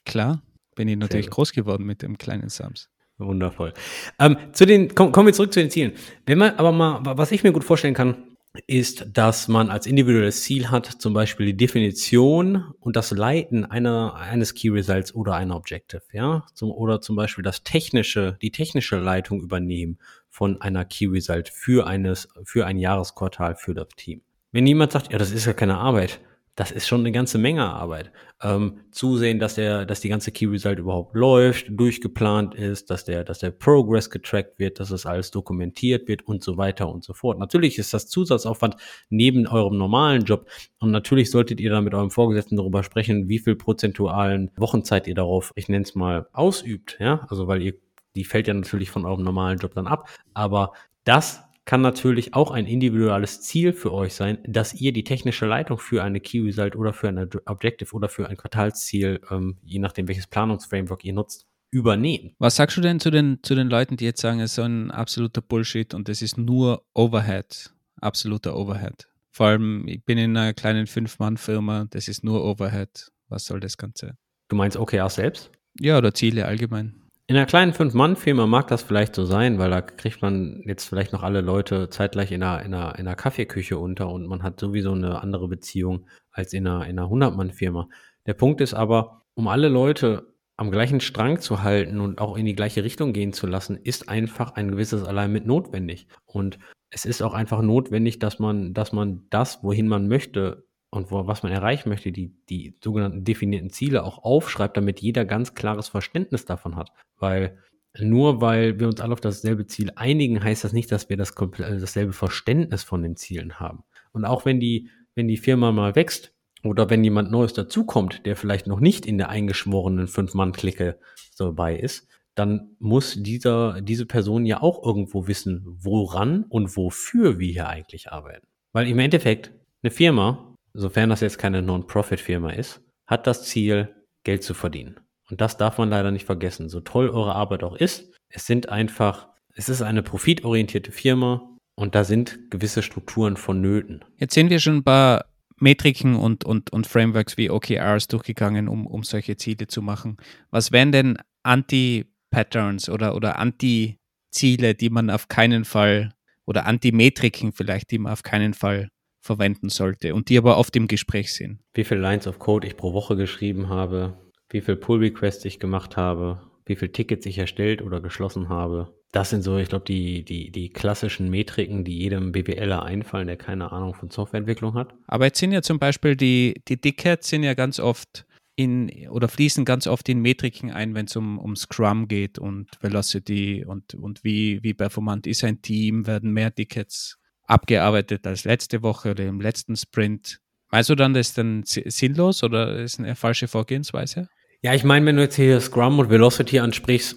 [0.05, 0.43] Klar,
[0.75, 2.89] bin ich natürlich groß geworden mit dem kleinen Sams.
[3.17, 3.73] Wundervoll.
[4.19, 5.93] Ähm, zu den, komm, kommen wir zurück zu den Zielen.
[6.25, 8.26] Wenn man aber mal, was ich mir gut vorstellen kann,
[8.65, 14.15] ist, dass man als individuelles Ziel hat, zum Beispiel die Definition und das Leiten einer,
[14.15, 18.97] eines Key Results oder einer Objective, ja, zum, oder zum Beispiel das technische, die technische
[18.97, 24.21] Leitung übernehmen von einer Key Result für eines, für ein Jahresquartal für das Team.
[24.51, 26.19] Wenn jemand sagt, ja, das ist ja keine Arbeit,
[26.57, 28.11] das ist schon eine ganze Menge Arbeit.
[28.41, 33.23] Ähm, zusehen, dass der, dass die ganze Key Result überhaupt läuft, durchgeplant ist, dass der,
[33.23, 37.13] dass der Progress getrackt wird, dass das alles dokumentiert wird und so weiter und so
[37.13, 37.37] fort.
[37.37, 38.75] Natürlich ist das Zusatzaufwand
[39.09, 43.39] neben eurem normalen Job und natürlich solltet ihr dann mit eurem Vorgesetzten darüber sprechen, wie
[43.39, 47.75] viel prozentualen Wochenzeit ihr darauf, ich nenne es mal, ausübt, ja, also weil ihr,
[48.15, 52.49] die fällt ja natürlich von eurem normalen Job dann ab, aber das kann natürlich auch
[52.49, 56.77] ein individuelles Ziel für euch sein, dass ihr die technische Leitung für eine Key Result
[56.77, 61.45] oder für ein Objective oder für ein Quartalsziel, ähm, je nachdem welches Planungsframework ihr nutzt,
[61.69, 62.33] übernehmt.
[62.39, 64.91] Was sagst du denn zu den, zu den Leuten, die jetzt sagen, es ist ein
[64.91, 69.09] absoluter Bullshit und es ist nur Overhead, absoluter Overhead?
[69.31, 73.11] Vor allem, ich bin in einer kleinen Fünf-Mann-Firma, das ist nur Overhead.
[73.27, 74.17] Was soll das Ganze?
[74.47, 75.51] Du meinst OKR selbst?
[75.81, 77.06] Ja, oder Ziele allgemein.
[77.29, 81.11] In einer kleinen Fünf-Mann-Firma mag das vielleicht so sein, weil da kriegt man jetzt vielleicht
[81.11, 84.61] noch alle Leute zeitgleich in einer, in einer, in einer Kaffeeküche unter und man hat
[84.61, 87.89] sowieso eine andere Beziehung als in einer, in einer 100-Mann-Firma.
[88.27, 92.45] Der Punkt ist aber, um alle Leute am gleichen Strang zu halten und auch in
[92.45, 96.07] die gleiche Richtung gehen zu lassen, ist einfach ein gewisses Allein mit notwendig.
[96.25, 96.59] Und
[96.89, 100.66] es ist auch einfach notwendig, dass man, dass man das, wohin man möchte,
[100.97, 105.25] und wo, was man erreichen möchte, die, die sogenannten definierten Ziele auch aufschreibt, damit jeder
[105.25, 106.91] ganz klares Verständnis davon hat.
[107.17, 107.57] Weil
[107.99, 111.35] nur weil wir uns alle auf dasselbe Ziel einigen, heißt das nicht, dass wir das
[111.35, 113.83] also dasselbe Verständnis von den Zielen haben.
[114.11, 116.33] Und auch wenn die, wenn die Firma mal wächst
[116.63, 120.99] oder wenn jemand Neues dazukommt, der vielleicht noch nicht in der eingeschworenen Fünf-Mann-Clique
[121.37, 127.51] dabei ist, dann muss dieser, diese Person ja auch irgendwo wissen, woran und wofür wir
[127.51, 128.45] hier eigentlich arbeiten.
[128.73, 134.43] Weil im Endeffekt eine Firma, sofern das jetzt keine Non-Profit-Firma ist, hat das Ziel, Geld
[134.43, 134.99] zu verdienen.
[135.29, 136.69] Und das darf man leider nicht vergessen.
[136.69, 141.95] So toll eure Arbeit auch ist, es sind einfach, es ist eine profitorientierte Firma und
[141.95, 144.03] da sind gewisse Strukturen vonnöten.
[144.17, 145.25] Jetzt sind wir schon ein paar
[145.59, 150.17] Metriken und, und, und Frameworks wie OKRs durchgegangen, um, um solche Ziele zu machen.
[150.51, 156.13] Was wären denn Anti-Patterns oder, oder Anti-Ziele, die man auf keinen Fall
[156.45, 158.89] oder Anti-Metriken vielleicht, die man auf keinen Fall
[159.27, 161.59] verwenden sollte und die aber oft im Gespräch sind?
[161.75, 164.17] Wie viele Lines of Code ich pro Woche geschrieben habe,
[164.49, 168.93] wie viel Pull-Requests ich gemacht habe, wie viele Tickets ich erstellt oder geschlossen habe.
[169.11, 173.37] Das sind so, ich glaube, die, die, die klassischen Metriken, die jedem BWLer einfallen, der
[173.37, 174.93] keine Ahnung von Softwareentwicklung hat.
[175.07, 178.25] Aber jetzt sind ja zum Beispiel die, die Tickets sind ja ganz oft
[178.57, 182.67] in oder fließen ganz oft in Metriken ein, wenn es um, um Scrum geht und
[182.81, 188.83] Velocity und, und wie, wie performant ist ein Team, werden mehr Tickets abgearbeitet als letzte
[188.83, 190.39] Woche oder im letzten Sprint.
[190.69, 194.27] Meinst du dann, das ist dann sinnlos oder ist eine falsche Vorgehensweise?
[194.61, 197.15] Ja, ich meine, wenn du jetzt hier Scrum und Velocity ansprichst,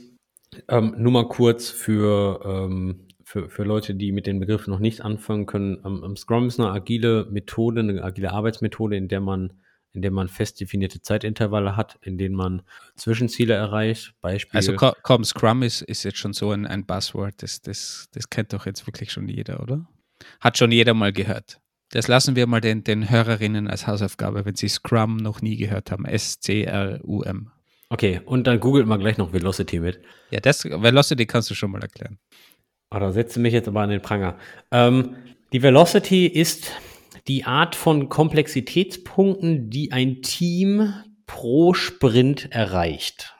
[0.68, 5.00] ähm, nur mal kurz für, ähm, für, für Leute, die mit den Begriffen noch nicht
[5.00, 5.78] anfangen können.
[5.84, 9.52] Ähm, Scrum ist eine agile Methode, eine agile Arbeitsmethode, in der man
[9.92, 12.62] in der man fest definierte Zeitintervalle hat, in denen man
[12.94, 14.14] Zwischenziele erreicht.
[14.20, 14.56] Beispiel.
[14.56, 18.52] Also komm, Scrum ist, ist jetzt schon so ein, ein Buzzword, das, das, das kennt
[18.52, 19.88] doch jetzt wirklich schon jeder, oder?
[20.40, 21.60] Hat schon jeder mal gehört.
[21.90, 25.90] Das lassen wir mal den, den Hörerinnen als Hausaufgabe, wenn sie Scrum noch nie gehört
[25.90, 26.04] haben.
[26.04, 27.50] S-C-R-U-M.
[27.88, 30.00] Okay, und dann googelt mal gleich noch Velocity mit.
[30.30, 32.18] Ja, das Velocity kannst du schon mal erklären.
[32.90, 34.38] Ah, da setze mich jetzt aber an den Pranger.
[34.70, 35.16] Ähm,
[35.52, 36.70] die Velocity ist
[37.26, 40.92] die Art von Komplexitätspunkten, die ein Team
[41.26, 43.34] pro Sprint erreicht.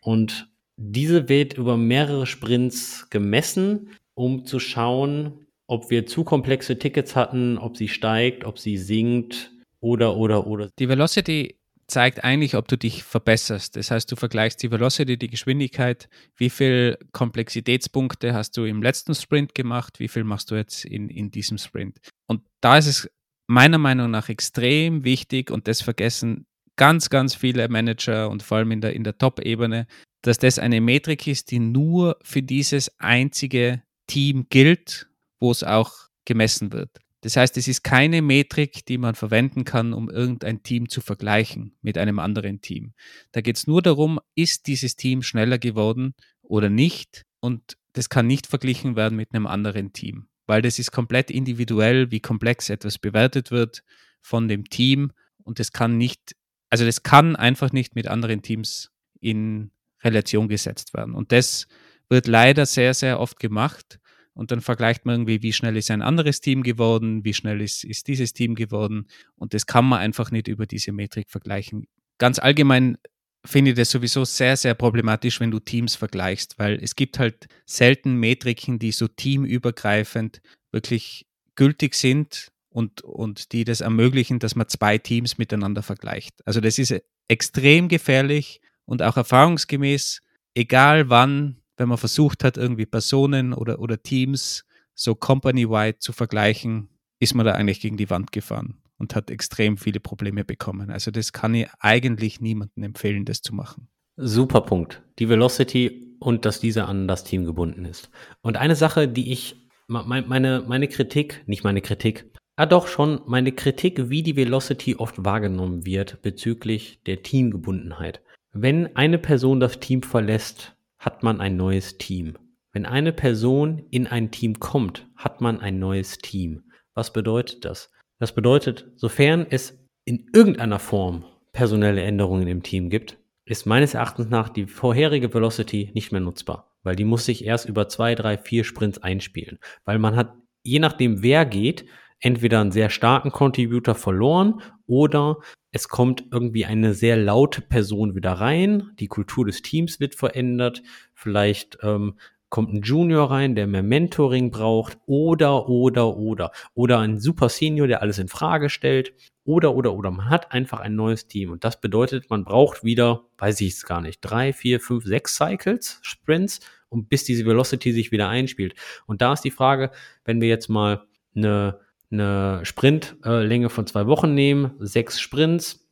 [0.00, 7.16] Und diese wird über mehrere Sprints gemessen, um zu schauen, ob wir zu komplexe Tickets
[7.16, 10.70] hatten, ob sie steigt, ob sie sinkt oder, oder, oder.
[10.78, 13.76] Die Velocity zeigt eigentlich, ob du dich verbesserst.
[13.76, 19.14] Das heißt, du vergleichst die Velocity, die Geschwindigkeit, wie viel Komplexitätspunkte hast du im letzten
[19.14, 21.98] Sprint gemacht, wie viel machst du jetzt in, in diesem Sprint.
[22.26, 23.10] Und da ist es
[23.46, 26.46] meiner Meinung nach extrem wichtig und das vergessen
[26.76, 29.86] ganz, ganz viele Manager und vor allem in der, in der Top-Ebene,
[30.22, 35.06] dass das eine Metrik ist, die nur für dieses einzige Team gilt
[35.40, 35.92] wo es auch
[36.24, 36.90] gemessen wird.
[37.24, 41.74] Das heißt, es ist keine Metrik, die man verwenden kann, um irgendein Team zu vergleichen
[41.80, 42.92] mit einem anderen Team.
[43.32, 47.22] Da geht es nur darum, ist dieses Team schneller geworden oder nicht.
[47.40, 52.10] Und das kann nicht verglichen werden mit einem anderen Team, weil das ist komplett individuell,
[52.10, 53.84] wie komplex etwas bewertet wird
[54.20, 55.10] von dem Team.
[55.44, 56.36] Und das kann nicht,
[56.68, 59.70] also das kann einfach nicht mit anderen Teams in
[60.02, 61.14] Relation gesetzt werden.
[61.14, 61.68] Und das
[62.10, 63.98] wird leider sehr, sehr oft gemacht
[64.34, 67.84] und dann vergleicht man irgendwie, wie schnell ist ein anderes Team geworden, wie schnell ist,
[67.84, 71.86] ist dieses Team geworden und das kann man einfach nicht über diese Metrik vergleichen.
[72.18, 72.98] Ganz allgemein
[73.44, 77.46] finde ich das sowieso sehr, sehr problematisch, wenn du Teams vergleichst, weil es gibt halt
[77.66, 80.40] selten Metriken, die so teamübergreifend
[80.72, 86.34] wirklich gültig sind und, und die das ermöglichen, dass man zwei Teams miteinander vergleicht.
[86.46, 86.94] Also das ist
[87.28, 90.20] extrem gefährlich und auch erfahrungsgemäß,
[90.54, 96.88] egal wann wenn man versucht hat, irgendwie Personen oder, oder Teams so company-wide zu vergleichen,
[97.18, 100.90] ist man da eigentlich gegen die Wand gefahren und hat extrem viele Probleme bekommen.
[100.90, 103.88] Also das kann ich eigentlich niemandem empfehlen, das zu machen.
[104.16, 105.02] Super Punkt.
[105.18, 108.10] Die Velocity und dass diese an das Team gebunden ist.
[108.42, 113.52] Und eine Sache, die ich, meine, meine Kritik, nicht meine Kritik, ah doch schon, meine
[113.52, 118.22] Kritik, wie die Velocity oft wahrgenommen wird bezüglich der Teamgebundenheit.
[118.52, 120.73] Wenn eine Person das Team verlässt,
[121.04, 122.38] hat man ein neues Team.
[122.72, 126.64] Wenn eine Person in ein Team kommt, hat man ein neues Team.
[126.94, 127.92] Was bedeutet das?
[128.18, 134.30] Das bedeutet, sofern es in irgendeiner Form personelle Änderungen im Team gibt, ist meines Erachtens
[134.30, 138.38] nach die vorherige Velocity nicht mehr nutzbar, weil die muss sich erst über zwei, drei,
[138.38, 141.84] vier Sprints einspielen, weil man hat, je nachdem wer geht,
[142.20, 145.36] entweder einen sehr starken Contributor verloren oder
[145.74, 150.84] es kommt irgendwie eine sehr laute Person wieder rein, die Kultur des Teams wird verändert,
[151.14, 152.14] vielleicht ähm,
[152.48, 157.88] kommt ein Junior rein, der mehr Mentoring braucht, oder, oder, oder, oder ein Super Senior,
[157.88, 160.12] der alles in Frage stellt, oder, oder, oder.
[160.12, 161.50] Man hat einfach ein neues Team.
[161.50, 165.34] Und das bedeutet, man braucht wieder, weiß ich es gar nicht, drei, vier, fünf, sechs
[165.34, 168.76] Cycles, Sprints, um bis diese Velocity sich wieder einspielt.
[169.06, 169.90] Und da ist die Frage,
[170.24, 171.02] wenn wir jetzt mal
[171.34, 175.84] eine eine Sprintlänge von zwei Wochen nehmen, sechs Sprints,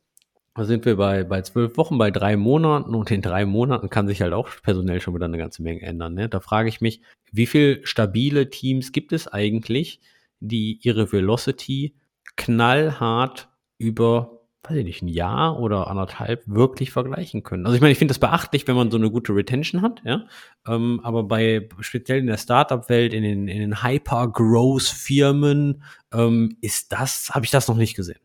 [0.55, 4.07] Da sind wir bei, bei zwölf Wochen, bei drei Monaten und in drei Monaten kann
[4.07, 6.13] sich halt auch personell schon wieder eine ganze Menge ändern.
[6.13, 6.29] Ne?
[6.29, 9.99] Da frage ich mich, wie viel stabile Teams gibt es eigentlich,
[10.39, 11.95] die ihre Velocity
[12.35, 13.49] knallhart
[13.79, 14.32] über
[14.63, 17.65] weiß ich nicht, ein Jahr oder anderthalb wirklich vergleichen können.
[17.65, 20.25] Also ich meine, ich finde das beachtlich, wenn man so eine gute Retention hat, ja.
[20.67, 27.31] Ähm, aber bei speziell in der Startup-Welt, in den, in den Hyper-Growth-Firmen, ähm, ist das,
[27.31, 28.19] habe ich das noch nicht gesehen.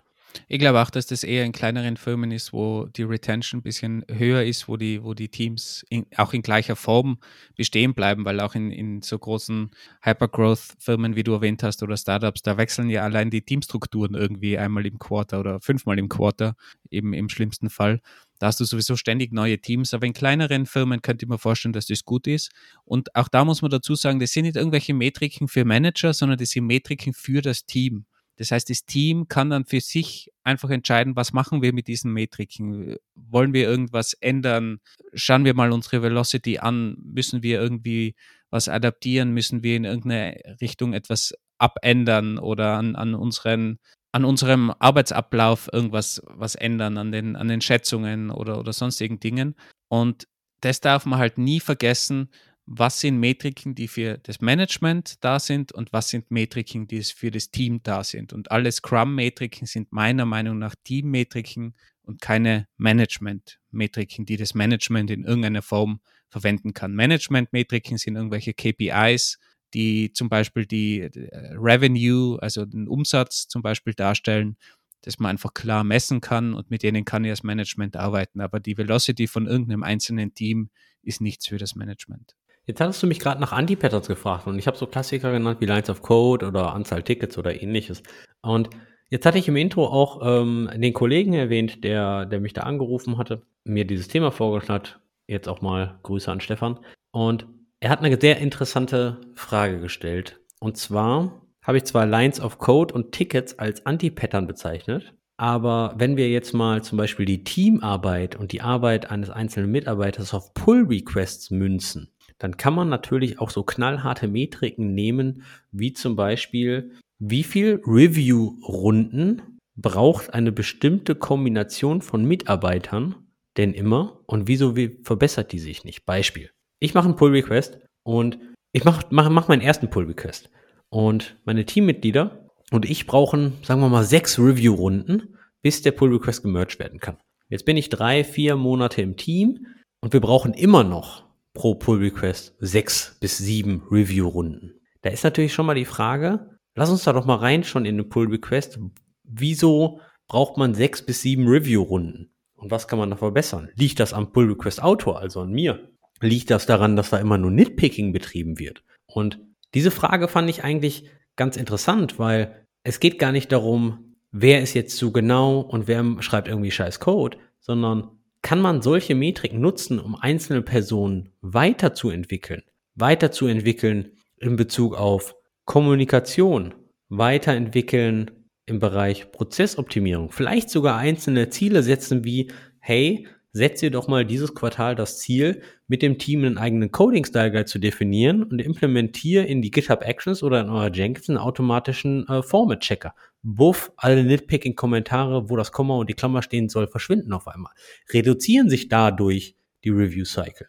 [0.47, 4.05] Ich glaube auch, dass das eher in kleineren Firmen ist, wo die Retention ein bisschen
[4.09, 7.19] höher ist, wo die, wo die Teams in, auch in gleicher Form
[7.57, 9.71] bestehen bleiben, weil auch in, in so großen
[10.03, 14.87] Hypergrowth-Firmen, wie du erwähnt hast, oder Startups, da wechseln ja allein die Teamstrukturen irgendwie einmal
[14.87, 16.57] im Quarter oder fünfmal im Quarter,
[16.91, 18.01] eben im schlimmsten Fall.
[18.39, 21.73] Da hast du sowieso ständig neue Teams, aber in kleineren Firmen könnte ich mir vorstellen,
[21.73, 22.53] dass das gut ist.
[22.85, 26.39] Und auch da muss man dazu sagen, das sind nicht irgendwelche Metriken für Manager, sondern
[26.39, 28.07] das sind Metriken für das Team.
[28.39, 32.13] Das heißt, das Team kann dann für sich einfach entscheiden, was machen wir mit diesen
[32.13, 32.97] Metriken?
[33.15, 34.79] Wollen wir irgendwas ändern?
[35.13, 36.97] Schauen wir mal unsere Velocity an.
[37.03, 38.15] Müssen wir irgendwie
[38.51, 39.33] was adaptieren?
[39.33, 43.79] Müssen wir in irgendeine Richtung etwas abändern oder an, an unseren
[44.13, 49.55] an unserem Arbeitsablauf irgendwas was ändern, an den, an den Schätzungen oder, oder sonstigen Dingen.
[49.89, 50.27] Und
[50.63, 52.31] das darf man halt nie vergessen,
[52.71, 57.31] was sind Metriken, die für das Management da sind und was sind Metriken, die für
[57.31, 58.35] das Team da sind.
[58.35, 65.25] Und alle Scrum-Metriken sind meiner Meinung nach Team-Metriken und keine Management-Metriken, die das Management in
[65.25, 66.95] irgendeiner Form verwenden kann.
[66.95, 69.39] Management-Metriken sind irgendwelche KPIs,
[69.73, 74.59] die zum Beispiel die äh, Revenue, also den Umsatz zum Beispiel darstellen,
[75.03, 78.43] dass man einfach klar messen kann und mit denen kann ich als Management arbeiten.
[78.43, 80.69] Aber die Velocity von irgendeinem einzelnen Team
[81.03, 82.35] ist nichts für das Management.
[82.69, 85.65] Jetzt hattest du mich gerade nach Anti-Patterns gefragt und ich habe so Klassiker genannt wie
[85.65, 88.03] Lines of Code oder Anzahl Tickets oder ähnliches.
[88.43, 88.69] Und
[89.09, 93.17] jetzt hatte ich im Intro auch ähm, den Kollegen erwähnt, der, der mich da angerufen
[93.17, 95.01] hatte, mir dieses Thema vorgeschlagen hat.
[95.27, 96.79] Jetzt auch mal Grüße an Stefan.
[97.11, 97.47] Und
[97.81, 100.39] er hat eine sehr interessante Frage gestellt.
[100.61, 106.19] Und zwar habe ich zwar Lines of Code und Tickets als Anti-Pattern bezeichnet, aber wenn
[106.19, 111.51] wir jetzt mal zum Beispiel die Teamarbeit und die Arbeit eines einzelnen Mitarbeiters auf Pull-Requests
[111.51, 117.83] münzen, dann kann man natürlich auch so knallharte Metriken nehmen, wie zum Beispiel, wie viel
[117.85, 123.15] Review-Runden braucht eine bestimmte Kombination von Mitarbeitern
[123.57, 126.07] denn immer und wieso verbessert die sich nicht?
[126.07, 126.51] Beispiel.
[126.81, 128.39] Ich mache einen Pull-Request und
[128.73, 130.51] ich mache mach, mach meinen ersten Pull-Request
[130.91, 136.79] und meine Teammitglieder und ich brauchen, sagen wir mal, sechs Review-Runden, bis der Pull-Request gemerged
[136.79, 137.19] werden kann.
[137.49, 139.67] Jetzt bin ich drei, vier Monate im Team
[140.01, 144.81] und wir brauchen immer noch pro Pull Request sechs bis sieben Review-Runden.
[145.03, 147.97] Da ist natürlich schon mal die Frage, lass uns da doch mal rein schon in
[147.97, 148.79] den Pull Request.
[149.25, 152.33] Wieso braucht man sechs bis sieben Review-Runden?
[152.57, 153.71] Und was kann man da verbessern?
[153.77, 155.91] Liegt das am Pull Request Autor, also an mir?
[156.21, 158.83] Liegt das daran, dass da immer nur Nitpicking betrieben wird?
[159.07, 159.41] Und
[159.75, 164.75] diese Frage fand ich eigentlich ganz interessant, weil es geht gar nicht darum, wer ist
[164.75, 168.18] jetzt zu genau und wer schreibt irgendwie scheiß Code, sondern
[168.49, 172.63] kann man solche Metriken nutzen, um einzelne Personen weiterzuentwickeln,
[172.95, 175.35] weiterzuentwickeln in Bezug auf
[175.67, 176.73] Kommunikation,
[177.11, 178.31] weiterentwickeln
[178.65, 184.55] im Bereich Prozessoptimierung, vielleicht sogar einzelne Ziele setzen wie, hey, setz dir doch mal dieses
[184.55, 189.61] Quartal das Ziel, mit dem Team einen eigenen Coding-Style Guide zu definieren und implementiere in
[189.61, 193.15] die GitHub Actions oder in euer Jenkins einen automatischen äh, Format-Checker.
[193.43, 197.73] Buff, alle Nitpicking-Kommentare, wo das Komma und die Klammer stehen soll, verschwinden auf einmal.
[198.13, 200.69] Reduzieren sich dadurch die Review-Cycle.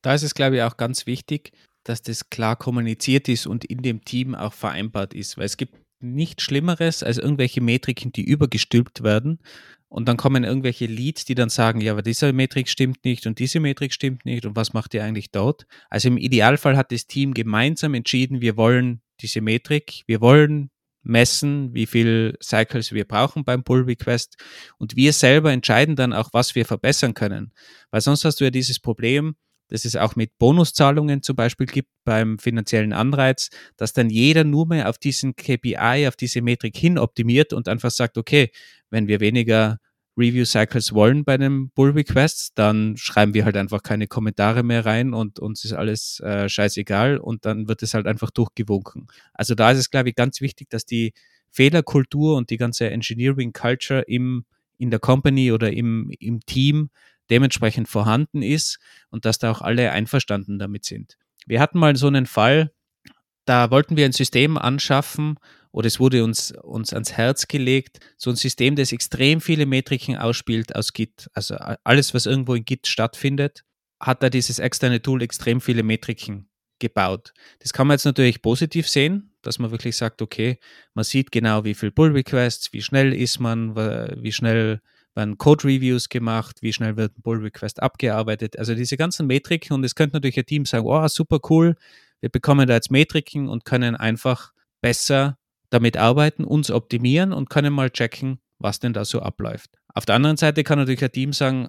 [0.00, 1.52] Da ist es, glaube ich, auch ganz wichtig,
[1.84, 5.74] dass das klar kommuniziert ist und in dem Team auch vereinbart ist, weil es gibt
[6.02, 9.38] nichts Schlimmeres als irgendwelche Metriken, die übergestülpt werden
[9.88, 13.38] und dann kommen irgendwelche Leads, die dann sagen, ja, aber diese Metrik stimmt nicht und
[13.38, 15.66] diese Metrik stimmt nicht und was macht ihr eigentlich dort?
[15.90, 20.70] Also im Idealfall hat das Team gemeinsam entschieden, wir wollen diese Metrik, wir wollen
[21.02, 24.36] messen, wie viel Cycles wir brauchen beim Pull Request
[24.78, 27.52] und wir selber entscheiden dann auch, was wir verbessern können.
[27.90, 29.36] Weil sonst hast du ja dieses Problem,
[29.72, 34.66] dass es auch mit Bonuszahlungen zum Beispiel gibt beim finanziellen Anreiz, dass dann jeder nur
[34.66, 38.50] mehr auf diesen KPI, auf diese Metrik hin optimiert und einfach sagt, okay,
[38.90, 39.78] wenn wir weniger
[40.14, 44.84] Review Cycles wollen bei einem Bull Request, dann schreiben wir halt einfach keine Kommentare mehr
[44.84, 49.06] rein und uns ist alles äh, scheißegal und dann wird es halt einfach durchgewunken.
[49.32, 51.14] Also da ist es, glaube ich, ganz wichtig, dass die
[51.50, 54.44] Fehlerkultur und die ganze Engineering Culture im,
[54.76, 56.90] in der Company oder im, im Team
[57.32, 58.78] dementsprechend vorhanden ist
[59.10, 61.16] und dass da auch alle einverstanden damit sind.
[61.46, 62.72] Wir hatten mal so einen Fall,
[63.46, 65.38] da wollten wir ein System anschaffen,
[65.72, 70.18] oder es wurde uns, uns ans Herz gelegt, so ein System, das extrem viele Metriken
[70.18, 71.30] ausspielt aus Git.
[71.32, 73.64] Also alles, was irgendwo in Git stattfindet,
[73.98, 77.32] hat da dieses externe Tool extrem viele Metriken gebaut.
[77.60, 80.58] Das kann man jetzt natürlich positiv sehen, dass man wirklich sagt, okay,
[80.92, 84.82] man sieht genau, wie viel Pull Requests, wie schnell ist man, wie schnell
[85.14, 88.58] werden Code Reviews gemacht, wie schnell wird ein Pull Request abgearbeitet.
[88.58, 91.76] Also diese ganzen Metriken und es könnte natürlich ein Team sagen, oh, super cool,
[92.20, 95.38] wir bekommen da jetzt Metriken und können einfach besser
[95.70, 99.70] damit arbeiten, uns optimieren und können mal checken, was denn da so abläuft.
[99.94, 101.68] Auf der anderen Seite kann natürlich ein Team sagen,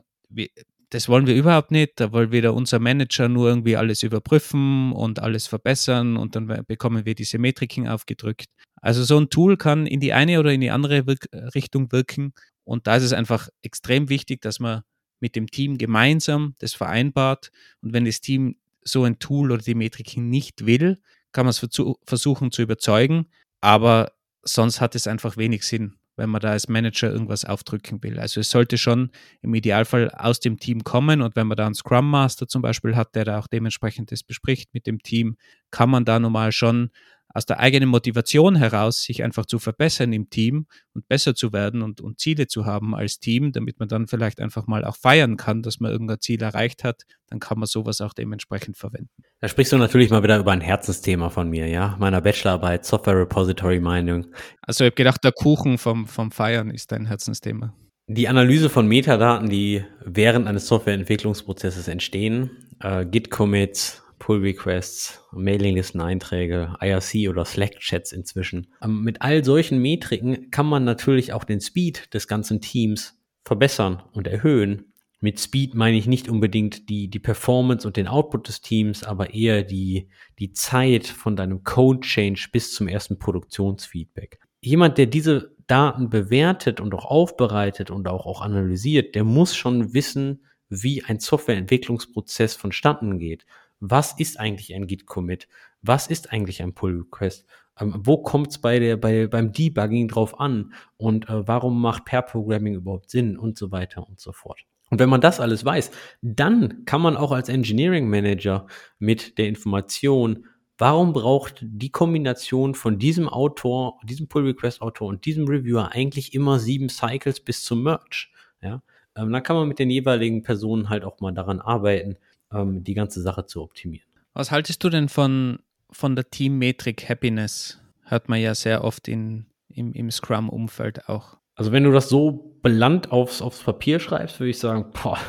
[0.89, 1.99] das wollen wir überhaupt nicht.
[1.99, 7.05] Da will wieder unser Manager nur irgendwie alles überprüfen und alles verbessern und dann bekommen
[7.05, 8.45] wir diese Metriken aufgedrückt.
[8.81, 12.33] Also so ein Tool kann in die eine oder in die andere Wirk Richtung wirken
[12.63, 14.83] und da ist es einfach extrem wichtig, dass man
[15.19, 17.51] mit dem Team gemeinsam das vereinbart.
[17.81, 21.01] Und wenn das Team so ein Tool oder die Metriken nicht will,
[21.31, 21.65] kann man es
[22.05, 23.27] versuchen zu überzeugen,
[23.61, 24.11] aber
[24.43, 28.19] sonst hat es einfach wenig Sinn wenn man da als Manager irgendwas aufdrücken will.
[28.19, 29.11] Also es sollte schon
[29.41, 31.21] im Idealfall aus dem Team kommen.
[31.21, 34.23] Und wenn man da einen Scrum Master zum Beispiel hat, der da auch dementsprechend das
[34.23, 35.37] bespricht mit dem Team,
[35.71, 36.91] kann man da normal schon
[37.33, 41.81] aus der eigenen Motivation heraus, sich einfach zu verbessern im Team und besser zu werden
[41.81, 45.35] und, und Ziele zu haben als Team, damit man dann vielleicht einfach mal auch feiern
[45.35, 49.09] kann, dass man irgendein Ziel erreicht hat, dann kann man sowas auch dementsprechend verwenden.
[49.39, 53.17] Da sprichst du natürlich mal wieder über ein Herzensthema von mir, ja, meiner Bachelorarbeit, Software
[53.17, 54.27] Repository Mining.
[54.61, 57.73] Also ich habe gedacht, der Kuchen vom, vom Feiern ist dein Herzensthema.
[58.07, 67.43] Die Analyse von Metadaten, die während eines Softwareentwicklungsprozesses entstehen, äh, Git-Commits, Pull-Requests, Mailinglisten-Einträge, IRC oder
[67.43, 68.67] Slack-Chats inzwischen.
[68.81, 74.01] Ähm, mit all solchen Metriken kann man natürlich auch den Speed des ganzen Teams verbessern
[74.13, 74.93] und erhöhen.
[75.19, 79.33] Mit Speed meine ich nicht unbedingt die, die Performance und den Output des Teams, aber
[79.33, 80.07] eher die,
[80.39, 84.39] die Zeit von deinem Code-Change bis zum ersten Produktionsfeedback.
[84.61, 89.93] Jemand, der diese Daten bewertet und auch aufbereitet und auch, auch analysiert, der muss schon
[89.93, 93.45] wissen, wie ein Softwareentwicklungsprozess vonstatten geht
[93.85, 95.49] was ist eigentlich ein Git-Commit?
[95.81, 97.45] Was ist eigentlich ein Pull-Request?
[97.77, 100.73] Ähm, wo kommt es bei der, bei, beim Debugging drauf an?
[100.95, 103.37] Und äh, warum macht Pair-Programming überhaupt Sinn?
[103.37, 104.61] Und so weiter und so fort.
[104.89, 108.67] Und wenn man das alles weiß, dann kann man auch als Engineering Manager
[108.99, 110.45] mit der Information,
[110.77, 116.33] warum braucht die Kombination von diesem Autor, diesem Pull Request Autor und diesem Reviewer eigentlich
[116.33, 118.27] immer sieben Cycles bis zum Merge?
[118.61, 118.81] Ja,
[119.17, 122.15] ähm, dann kann man mit den jeweiligen Personen halt auch mal daran arbeiten,
[122.53, 124.07] ähm, die ganze Sache zu optimieren.
[124.33, 125.59] Was haltest du denn von,
[125.91, 127.79] von der Team-Metrik Happiness?
[128.03, 131.37] Hört man ja sehr oft in, im, im Scrum-Umfeld auch.
[131.55, 135.19] Also wenn du das so belandt aufs, aufs Papier schreibst, würde ich sagen, boah,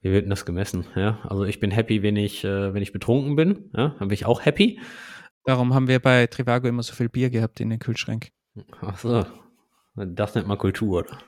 [0.00, 0.86] wie wird denn das gemessen?
[0.96, 3.70] Ja, also ich bin happy, wenn ich, äh, wenn ich betrunken bin.
[3.76, 4.80] Ja, dann bin ich auch happy.
[5.44, 8.30] Darum haben wir bei Trivago immer so viel Bier gehabt in den Kühlschrank.
[8.80, 9.26] Ach so,
[9.94, 11.18] das nennt man Kultur, oder?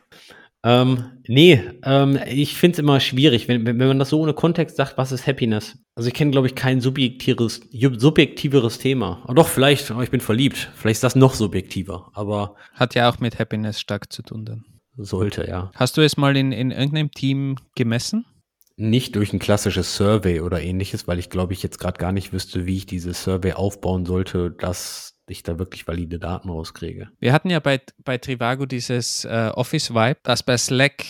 [0.66, 4.76] Ähm, nee, ähm, ich finde es immer schwierig, wenn, wenn man das so ohne Kontext
[4.76, 5.78] sagt, was ist Happiness?
[5.94, 9.22] Also ich kenne, glaube ich, kein subjektiveres, subjektiveres Thema.
[9.22, 10.72] Aber doch, vielleicht, oh, ich bin verliebt.
[10.74, 12.56] Vielleicht ist das noch subjektiver, aber.
[12.74, 14.64] Hat ja auch mit Happiness stark zu tun dann.
[14.96, 15.70] Sollte, ja.
[15.76, 18.24] Hast du es mal in, in irgendeinem Team gemessen?
[18.76, 22.32] Nicht durch ein klassisches Survey oder ähnliches, weil ich glaube ich jetzt gerade gar nicht
[22.32, 27.08] wüsste, wie ich dieses Survey aufbauen sollte, dass ich da wirklich valide Daten rauskriege.
[27.18, 31.04] Wir hatten ja bei, bei Trivago dieses äh, Office-Vibe, das bei Slack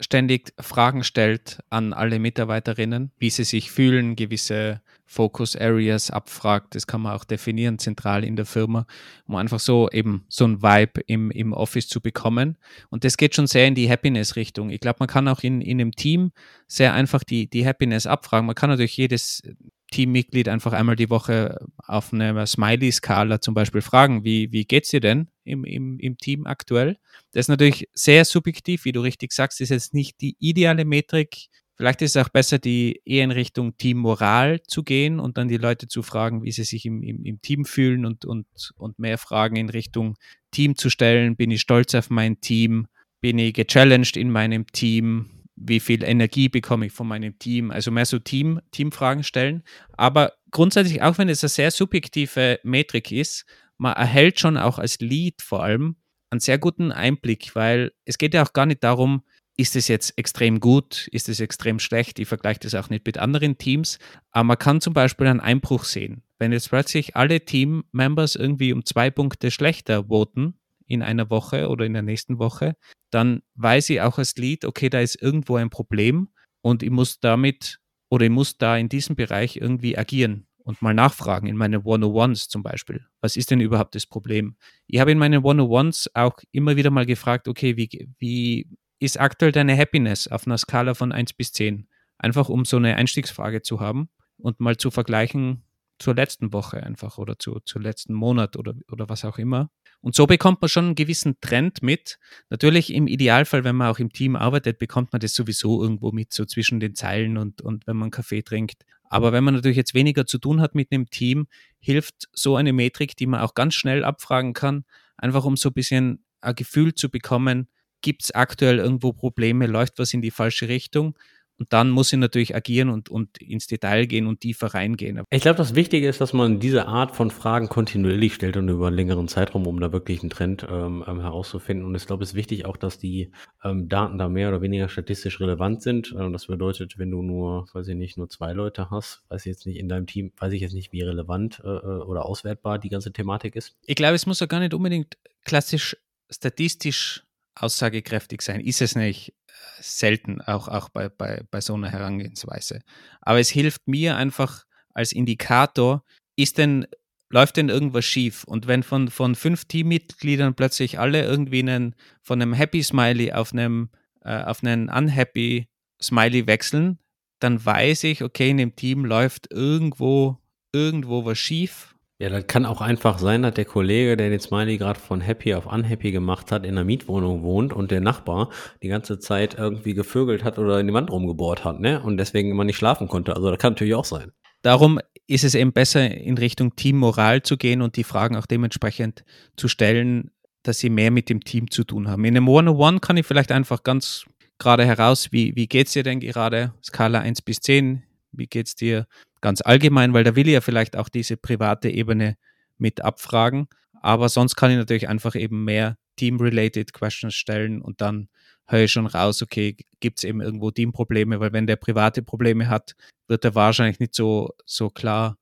[0.00, 6.74] ständig Fragen stellt an alle Mitarbeiterinnen, wie sie sich fühlen, gewisse Focus Areas abfragt.
[6.74, 8.86] Das kann man auch definieren zentral in der Firma,
[9.26, 12.58] um einfach so eben so ein Vibe im, im Office zu bekommen.
[12.90, 14.70] Und das geht schon sehr in die Happiness-Richtung.
[14.70, 16.32] Ich glaube, man kann auch in, in einem Team
[16.66, 18.46] sehr einfach die, die Happiness abfragen.
[18.46, 19.42] Man kann natürlich jedes
[19.90, 25.00] Teammitglied einfach einmal die Woche auf einer Smiley-Skala zum Beispiel fragen, wie, wie es dir
[25.00, 26.98] denn im, im, im Team aktuell?
[27.32, 31.48] Das ist natürlich sehr subjektiv, wie du richtig sagst, ist jetzt nicht die ideale Metrik.
[31.76, 35.58] Vielleicht ist es auch besser, die eher in Richtung Teammoral zu gehen und dann die
[35.58, 39.18] Leute zu fragen, wie sie sich im, im, im Team fühlen und, und, und mehr
[39.18, 40.16] Fragen in Richtung
[40.50, 41.36] Team zu stellen.
[41.36, 42.86] Bin ich stolz auf mein Team?
[43.20, 45.35] Bin ich gechallenged in meinem Team?
[45.56, 49.62] Wie viel Energie bekomme ich von meinem Team, also mehr so Team, Teamfragen stellen.
[49.96, 53.46] Aber grundsätzlich, auch wenn es eine sehr subjektive Metrik ist,
[53.78, 55.96] man erhält schon auch als Lead vor allem
[56.30, 59.22] einen sehr guten Einblick, weil es geht ja auch gar nicht darum,
[59.56, 63.16] ist es jetzt extrem gut, ist es extrem schlecht, ich vergleiche das auch nicht mit
[63.16, 63.98] anderen Teams,
[64.30, 66.22] aber man kann zum Beispiel einen Einbruch sehen.
[66.38, 71.84] Wenn jetzt plötzlich alle Team-Members irgendwie um zwei Punkte schlechter voten, in einer Woche oder
[71.84, 72.76] in der nächsten Woche,
[73.10, 76.28] dann weiß ich auch als Lead, okay, da ist irgendwo ein Problem
[76.62, 80.94] und ich muss damit oder ich muss da in diesem Bereich irgendwie agieren und mal
[80.94, 83.06] nachfragen in meinen One-on-Ones zum Beispiel.
[83.20, 84.56] Was ist denn überhaupt das Problem?
[84.86, 88.68] Ich habe in meinen One-on-Ones auch immer wieder mal gefragt, okay, wie, wie
[88.98, 91.88] ist aktuell deine Happiness auf einer Skala von 1 bis 10?
[92.18, 94.08] Einfach um so eine Einstiegsfrage zu haben
[94.38, 95.62] und mal zu vergleichen
[95.98, 99.70] zur letzten Woche einfach oder zu, zu letzten Monat oder, oder was auch immer.
[100.00, 102.18] Und so bekommt man schon einen gewissen Trend mit.
[102.50, 106.32] Natürlich im Idealfall, wenn man auch im Team arbeitet, bekommt man das sowieso irgendwo mit,
[106.32, 108.84] so zwischen den Zeilen und, und wenn man Kaffee trinkt.
[109.08, 111.46] Aber wenn man natürlich jetzt weniger zu tun hat mit einem Team,
[111.78, 114.84] hilft so eine Metrik, die man auch ganz schnell abfragen kann,
[115.16, 117.68] einfach um so ein bisschen ein Gefühl zu bekommen,
[118.02, 121.18] gibt es aktuell irgendwo Probleme, läuft was in die falsche Richtung
[121.58, 125.22] und dann muss ich natürlich agieren und, und ins Detail gehen und tiefer reingehen.
[125.30, 128.88] Ich glaube, das Wichtige ist, dass man diese Art von Fragen kontinuierlich stellt und über
[128.88, 131.86] einen längeren Zeitraum, um da wirklich einen Trend ähm, ähm herauszufinden.
[131.86, 133.30] Und ich glaube, es ist wichtig auch, dass die
[133.64, 136.14] ähm, Daten da mehr oder weniger statistisch relevant sind.
[136.18, 139.50] Ähm, das bedeutet, wenn du nur, weiß ich nicht, nur zwei Leute hast, weiß ich
[139.50, 142.78] jetzt nicht in deinem Team, weiß ich jetzt nicht, wie relevant äh, äh oder auswertbar
[142.78, 143.76] die ganze Thematik ist.
[143.86, 145.96] Ich glaube, es muss ja gar nicht unbedingt klassisch
[146.28, 148.60] statistisch aussagekräftig sein.
[148.60, 149.32] Ist es nicht
[149.80, 152.80] selten, auch, auch bei, bei, bei so einer Herangehensweise.
[153.20, 156.04] Aber es hilft mir einfach als Indikator,
[156.36, 156.86] ist denn,
[157.28, 158.44] läuft denn irgendwas schief?
[158.44, 163.52] Und wenn von, von fünf Teammitgliedern plötzlich alle irgendwie einen, von einem Happy Smiley auf
[163.52, 163.90] einem,
[164.22, 165.68] äh, auf einen Unhappy
[166.00, 166.98] Smiley wechseln,
[167.40, 170.38] dann weiß ich, okay, in dem Team läuft irgendwo,
[170.72, 174.78] irgendwo was schief ja, das kann auch einfach sein, dass der Kollege, der den Smiley
[174.78, 178.50] gerade von Happy auf Unhappy gemacht hat, in einer Mietwohnung wohnt und der Nachbar
[178.82, 182.02] die ganze Zeit irgendwie gevögelt hat oder in die Wand rumgebohrt hat, ne?
[182.02, 183.36] Und deswegen immer nicht schlafen konnte.
[183.36, 184.32] Also das kann natürlich auch sein.
[184.62, 189.24] Darum ist es eben besser, in Richtung Teammoral zu gehen und die Fragen auch dementsprechend
[189.56, 190.30] zu stellen,
[190.62, 192.24] dass sie mehr mit dem Team zu tun haben.
[192.24, 194.24] In einem One-on-One kann ich vielleicht einfach ganz
[194.58, 196.72] gerade heraus, wie, wie es dir denn gerade?
[196.82, 198.02] Skala 1 bis 10,
[198.32, 199.06] wie geht es dir?
[199.46, 202.36] ganz allgemein, weil da will ich ja vielleicht auch diese private Ebene
[202.78, 203.68] mit abfragen.
[204.02, 208.28] Aber sonst kann ich natürlich einfach eben mehr Team-related Questions stellen und dann
[208.66, 212.68] höre ich schon raus, okay, gibt es eben irgendwo Teamprobleme, weil wenn der private Probleme
[212.68, 212.96] hat,
[213.28, 215.38] wird er wahrscheinlich nicht so, so klar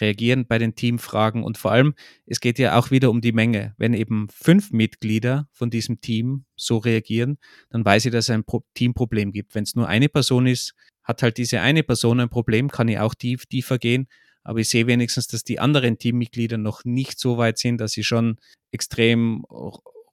[0.00, 1.44] reagieren bei den Teamfragen.
[1.44, 1.94] Und vor allem,
[2.26, 3.74] es geht ja auch wieder um die Menge.
[3.78, 7.38] Wenn eben fünf Mitglieder von diesem Team so reagieren,
[7.70, 9.54] dann weiß ich, dass es ein Teamproblem gibt.
[9.54, 10.74] Wenn es nur eine Person ist,
[11.04, 14.08] hat halt diese eine Person ein Problem, kann ich auch tief, tiefer gehen.
[14.42, 18.04] Aber ich sehe wenigstens, dass die anderen Teammitglieder noch nicht so weit sind, dass sie
[18.04, 18.36] schon
[18.72, 19.44] extrem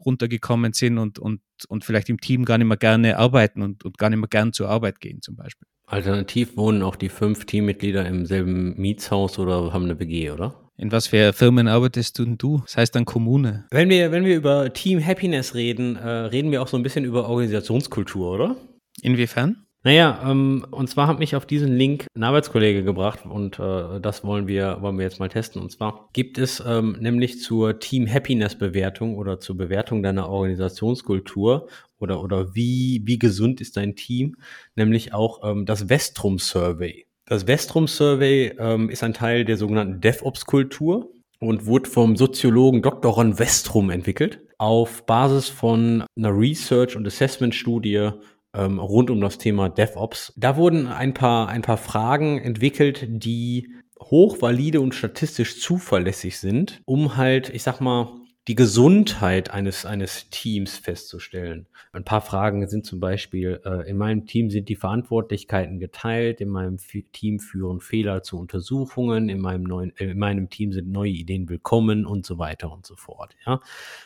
[0.05, 3.97] runtergekommen sind und, und, und vielleicht im Team gar nicht mehr gerne arbeiten und, und
[3.97, 5.67] gar nicht mehr gern zur Arbeit gehen zum Beispiel.
[5.85, 10.55] Alternativ wohnen auch die fünf Teammitglieder im selben Mietshaus oder haben eine WG, oder?
[10.77, 12.61] In was für Firmen arbeitest du denn du?
[12.65, 13.67] Das heißt dann Kommune.
[13.71, 17.03] Wenn wir, wenn wir über Team Happiness reden, äh, reden wir auch so ein bisschen
[17.03, 18.55] über Organisationskultur, oder?
[19.01, 19.65] Inwiefern?
[19.83, 24.23] Naja, ähm, und zwar hat mich auf diesen Link ein Arbeitskollege gebracht und äh, das
[24.23, 25.59] wollen wir, wollen wir jetzt mal testen.
[25.59, 31.67] Und zwar gibt es ähm, nämlich zur Team Happiness Bewertung oder zur Bewertung deiner Organisationskultur
[31.99, 34.35] oder, oder wie, wie gesund ist dein Team,
[34.75, 37.07] nämlich auch ähm, das Vestrum Survey.
[37.25, 43.13] Das Vestrum Survey ähm, ist ein Teil der sogenannten DevOps-Kultur und wurde vom Soziologen Dr.
[43.13, 48.11] Ron Westrum entwickelt auf Basis von einer Research- und Assessment-Studie
[48.53, 50.33] ähm, rund um das Thema DevOps.
[50.37, 57.17] Da wurden ein paar, ein paar Fragen entwickelt, die hochvalide und statistisch zuverlässig sind, um
[57.17, 61.67] halt, ich sag mal, die Gesundheit eines, eines Teams festzustellen.
[61.93, 66.49] Ein paar Fragen sind zum Beispiel, äh, in meinem Team sind die Verantwortlichkeiten geteilt, in
[66.49, 70.89] meinem F Team führen Fehler zu Untersuchungen, in meinem, neuen, äh, in meinem Team sind
[70.89, 73.35] neue Ideen willkommen und so weiter und so fort.
[73.45, 73.59] Ja?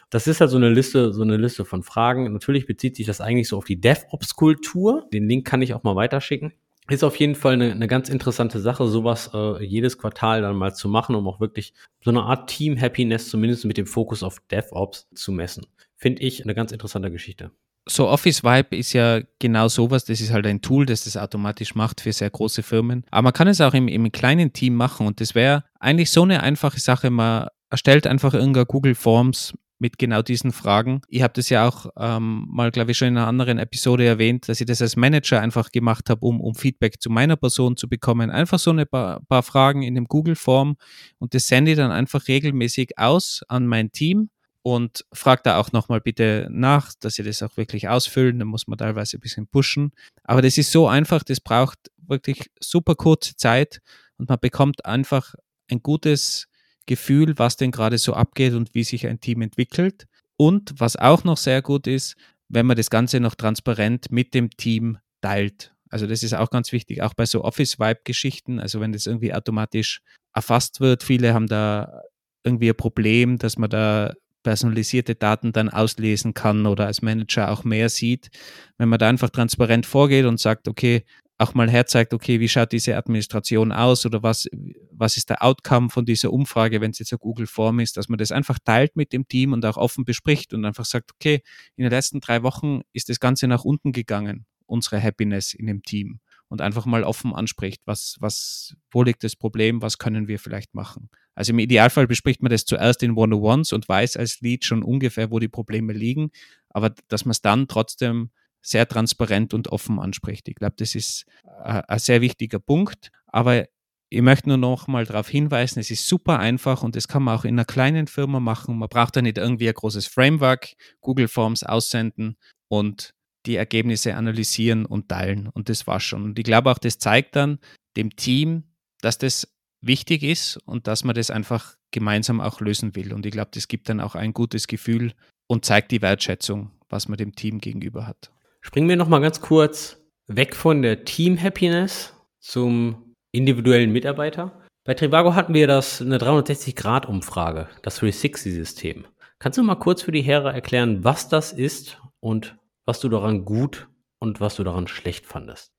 [0.10, 2.32] Das ist halt so eine Liste, so eine Liste von Fragen.
[2.34, 5.08] Natürlich bezieht sich das eigentlich so auf die DevOps-Kultur.
[5.14, 6.52] Den Link kann ich auch mal weiterschicken
[6.90, 10.76] ist auf jeden Fall eine, eine ganz interessante Sache, sowas äh, jedes Quartal dann mal
[10.76, 11.74] zu machen, um auch wirklich
[12.04, 15.66] so eine Art Team-Happiness zumindest mit dem Fokus auf DevOps zu messen.
[15.96, 17.52] Finde ich eine ganz interessante Geschichte.
[17.88, 21.76] So Office Vibe ist ja genau sowas, das ist halt ein Tool, das das automatisch
[21.76, 23.04] macht für sehr große Firmen.
[23.12, 26.24] Aber man kann es auch im, im kleinen Team machen und das wäre eigentlich so
[26.24, 31.02] eine einfache Sache, man erstellt einfach irgendein Google Forms mit genau diesen Fragen.
[31.08, 34.48] Ich habe das ja auch ähm, mal, glaube ich, schon in einer anderen Episode erwähnt,
[34.48, 37.90] dass ich das als Manager einfach gemacht habe, um, um Feedback zu meiner Person zu
[37.90, 38.32] bekommen.
[38.32, 40.78] Einfach so ein paar, paar Fragen in dem Google-Form
[41.20, 44.30] und das sende ich dann einfach regelmäßig aus an mein Team
[44.66, 48.40] und frage da auch nochmal bitte nach, dass sie das auch wirklich ausfüllen.
[48.40, 49.92] Da muss man teilweise ein bisschen pushen.
[50.24, 53.80] Aber das ist so einfach, das braucht wirklich super kurze Zeit
[54.18, 55.36] und man bekommt einfach
[55.70, 56.48] ein gutes
[56.86, 60.06] Gefühl, was denn gerade so abgeht und wie sich ein Team entwickelt.
[60.38, 62.16] Und was auch noch sehr gut ist,
[62.50, 65.74] wenn man das Ganze noch transparent mit dem Team teilt.
[65.90, 68.60] Also das ist auch ganz wichtig, auch bei so Office-Vibe-Geschichten.
[68.60, 70.02] Also wenn das irgendwie automatisch
[70.34, 71.04] erfasst wird.
[71.04, 72.02] Viele haben da
[72.44, 74.14] irgendwie ein Problem, dass man da
[74.44, 78.30] personalisierte Daten dann auslesen kann oder als Manager auch mehr sieht.
[78.78, 81.04] Wenn man da einfach transparent vorgeht und sagt, okay,
[81.38, 84.48] auch mal herzeigt, okay, wie schaut diese Administration aus oder was,
[84.92, 88.08] was ist der Outcome von dieser Umfrage, wenn es jetzt eine Google Form ist, dass
[88.08, 91.42] man das einfach teilt mit dem Team und auch offen bespricht und einfach sagt, okay,
[91.76, 95.84] in den letzten drei Wochen ist das Ganze nach unten gegangen, unsere Happiness in dem
[95.84, 100.40] Team und einfach mal offen anspricht, was, was, wo liegt das Problem, was können wir
[100.40, 101.10] vielleicht machen.
[101.34, 105.32] Also im Idealfall bespricht man das zuerst in One-on-Ones und weiß als Lead schon ungefähr,
[105.32, 106.32] wo die Probleme liegen,
[106.70, 108.30] aber dass man es dann trotzdem
[108.66, 110.48] sehr transparent und offen anspricht.
[110.48, 111.26] Ich glaube, das ist
[111.64, 113.12] äh, ein sehr wichtiger Punkt.
[113.28, 113.66] Aber
[114.10, 117.38] ich möchte nur noch mal darauf hinweisen, es ist super einfach und das kann man
[117.38, 118.78] auch in einer kleinen Firma machen.
[118.78, 122.38] Man braucht da nicht irgendwie ein großes Framework, Google Forms aussenden
[122.68, 123.14] und
[123.46, 125.48] die Ergebnisse analysieren und teilen.
[125.48, 126.24] Und das war schon.
[126.24, 127.60] Und ich glaube auch, das zeigt dann
[127.98, 128.64] dem Team,
[129.02, 129.48] dass das
[129.82, 133.14] wichtig ist und dass man das einfach gemeinsam auch lösen will.
[133.14, 135.14] Und ich glaube, das gibt dann auch ein gutes Gefühl
[135.48, 138.32] und zeigt die Wertschätzung, was man dem Team gegenüber hat.
[138.66, 144.60] Springen wir noch mal ganz kurz weg von der Team Happiness zum individuellen Mitarbeiter.
[144.84, 149.06] Bei Trivago hatten wir das eine 360-Grad-Umfrage, das 360-System.
[149.38, 153.46] Kannst du mal kurz für die Herren erklären, was das ist und was du daran
[153.46, 153.88] gut
[154.18, 155.70] und was du daran schlecht fandest?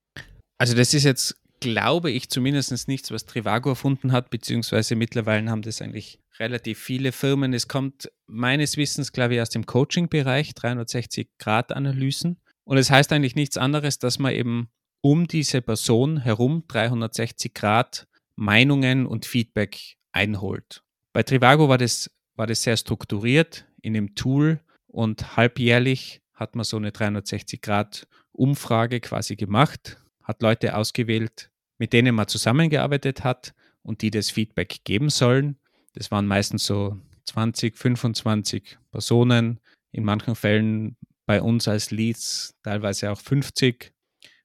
[0.57, 5.63] Also das ist jetzt, glaube ich, zumindest nichts, was Trivago erfunden hat, beziehungsweise mittlerweile haben
[5.63, 7.53] das eigentlich relativ viele Firmen.
[7.53, 12.37] Es kommt meines Wissens, glaube ich, aus dem Coaching-Bereich, 360-Grad-Analysen.
[12.67, 14.69] Und es heißt eigentlich nichts anderes, dass man eben
[15.01, 20.83] um diese Person herum 360 Grad Meinungen und Feedback einholt.
[21.13, 26.65] Bei Trivago war das, war das sehr strukturiert in dem Tool und halbjährlich hat man
[26.65, 33.55] so eine 360 Grad Umfrage quasi gemacht, hat Leute ausgewählt, mit denen man zusammengearbeitet hat
[33.83, 35.57] und die das Feedback geben sollen.
[35.95, 39.61] Das waren meistens so 20, 25 Personen,
[39.93, 40.97] in manchen Fällen
[41.27, 43.93] bei uns als Leads teilweise auch 50.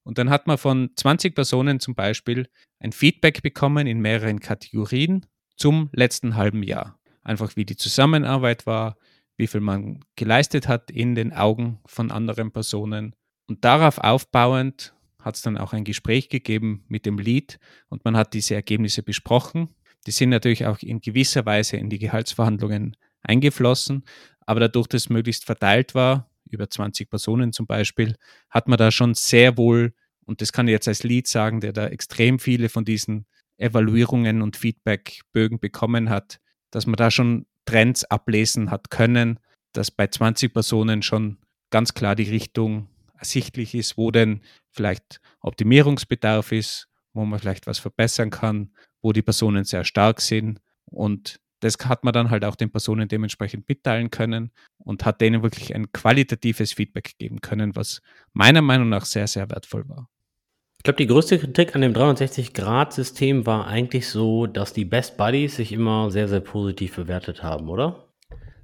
[0.04, 5.28] Und dann hat man von 20 Personen zum Beispiel ein Feedback bekommen in mehreren Kategorien
[5.56, 7.00] zum letzten halben Jahr.
[7.24, 8.98] Einfach wie die Zusammenarbeit war,
[9.38, 13.16] wie viel man geleistet hat in den Augen von anderen Personen.
[13.48, 17.60] Und darauf aufbauend hat es dann auch ein Gespräch gegeben mit dem Lead
[17.90, 19.70] und man hat diese Ergebnisse besprochen.
[20.08, 24.04] Die sind natürlich auch in gewisser Weise in die Gehaltsverhandlungen eingeflossen,
[24.48, 28.16] aber dadurch, dass es möglichst verteilt war, über 20 Personen zum Beispiel,
[28.50, 29.94] hat man da schon sehr wohl,
[30.26, 33.26] und das kann ich jetzt als Lead sagen, der da extrem viele von diesen
[33.58, 36.40] Evaluierungen und Feedbackbögen bekommen hat,
[36.72, 39.40] dass man da schon Trends ablesen hat können,
[39.74, 41.38] dass bei 20 Personen schon
[41.70, 42.88] ganz klar die Richtung
[43.18, 44.42] ersichtlich ist, wo denn
[44.72, 48.72] vielleicht Optimierungsbedarf ist, wo man vielleicht was verbessern kann,
[49.02, 53.08] wo die Personen sehr stark sind und das hat man dann halt auch den Personen
[53.08, 58.02] dementsprechend mitteilen können und hat denen wirklich ein qualitatives Feedback geben können, was
[58.34, 60.10] meiner Meinung nach sehr, sehr wertvoll war.
[60.78, 65.58] Ich glaube, die größte Kritik an dem 360-Grad-System war eigentlich so, dass die Best Buddies
[65.58, 68.08] sich immer sehr, sehr positiv bewertet haben, oder?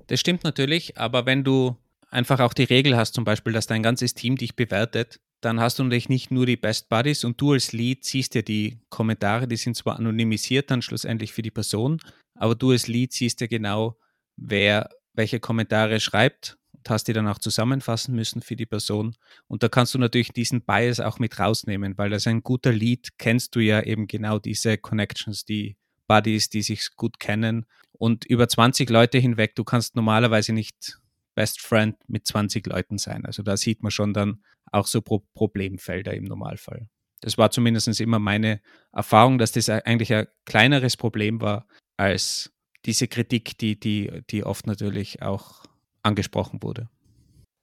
[0.08, 1.78] Das stimmt natürlich, aber wenn du
[2.10, 5.78] einfach auch die Regel hast, zum Beispiel, dass dein ganzes Team dich bewertet, dann hast
[5.78, 9.48] du natürlich nicht nur die Best Buddies und du als Lead siehst ja die Kommentare,
[9.48, 12.00] die sind zwar anonymisiert dann schlussendlich für die Person,
[12.38, 13.98] aber du als Lead siehst ja genau,
[14.36, 19.16] wer welche Kommentare schreibt und hast die dann auch zusammenfassen müssen für die Person.
[19.48, 23.18] Und da kannst du natürlich diesen Bias auch mit rausnehmen, weil als ein guter Lead
[23.18, 25.76] kennst du ja eben genau diese Connections, die
[26.08, 27.66] Buddies, die sich gut kennen.
[27.92, 31.00] Und über 20 Leute hinweg, du kannst normalerweise nicht
[31.34, 33.26] Best Friend mit 20 Leuten sein.
[33.26, 36.90] Also da sieht man schon dann auch so Pro Problemfelder im Normalfall.
[37.22, 38.62] Das war zumindest immer meine
[38.92, 41.68] Erfahrung, dass das eigentlich ein kleineres Problem war
[41.98, 42.52] als
[42.86, 45.64] diese Kritik, die, die, die oft natürlich auch
[46.04, 46.90] angesprochen wurde.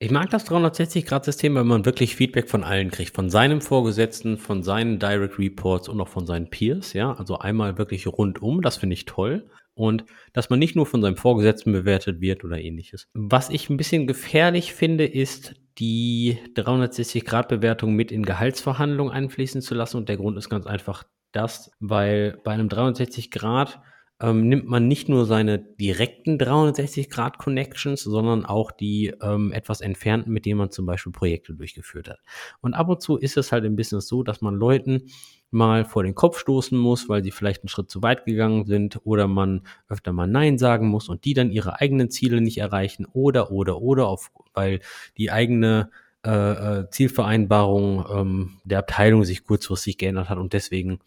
[0.00, 3.14] Ich mag das 360-Grad-System, weil man wirklich Feedback von allen kriegt.
[3.14, 6.92] Von seinem Vorgesetzten, von seinen Direct Reports und auch von seinen Peers.
[6.92, 8.60] Ja, also einmal wirklich rundum.
[8.60, 12.58] Das finde ich toll und dass man nicht nur von seinem Vorgesetzten bewertet wird oder
[12.58, 13.08] ähnliches.
[13.14, 19.96] Was ich ein bisschen gefährlich finde, ist die 360-Grad-Bewertung mit in Gehaltsverhandlungen einfließen zu lassen
[19.96, 23.80] und der Grund ist ganz einfach das, weil bei einem 360 Grad
[24.24, 30.46] ähm, nimmt man nicht nur seine direkten 360-Grad-Connections, sondern auch die ähm, etwas entfernten, mit
[30.46, 32.20] denen man zum Beispiel Projekte durchgeführt hat.
[32.62, 35.02] Und ab und zu ist es halt im Business so, dass man Leuten
[35.50, 39.00] mal vor den Kopf stoßen muss, weil sie vielleicht einen Schritt zu weit gegangen sind
[39.04, 43.06] oder man öfter mal Nein sagen muss und die dann ihre eigenen Ziele nicht erreichen
[43.12, 44.80] oder, oder, oder, auf, weil
[45.18, 45.90] die eigene
[46.24, 51.00] äh, äh Zielvereinbarung ähm, der Abteilung sich kurzfristig geändert hat und deswegen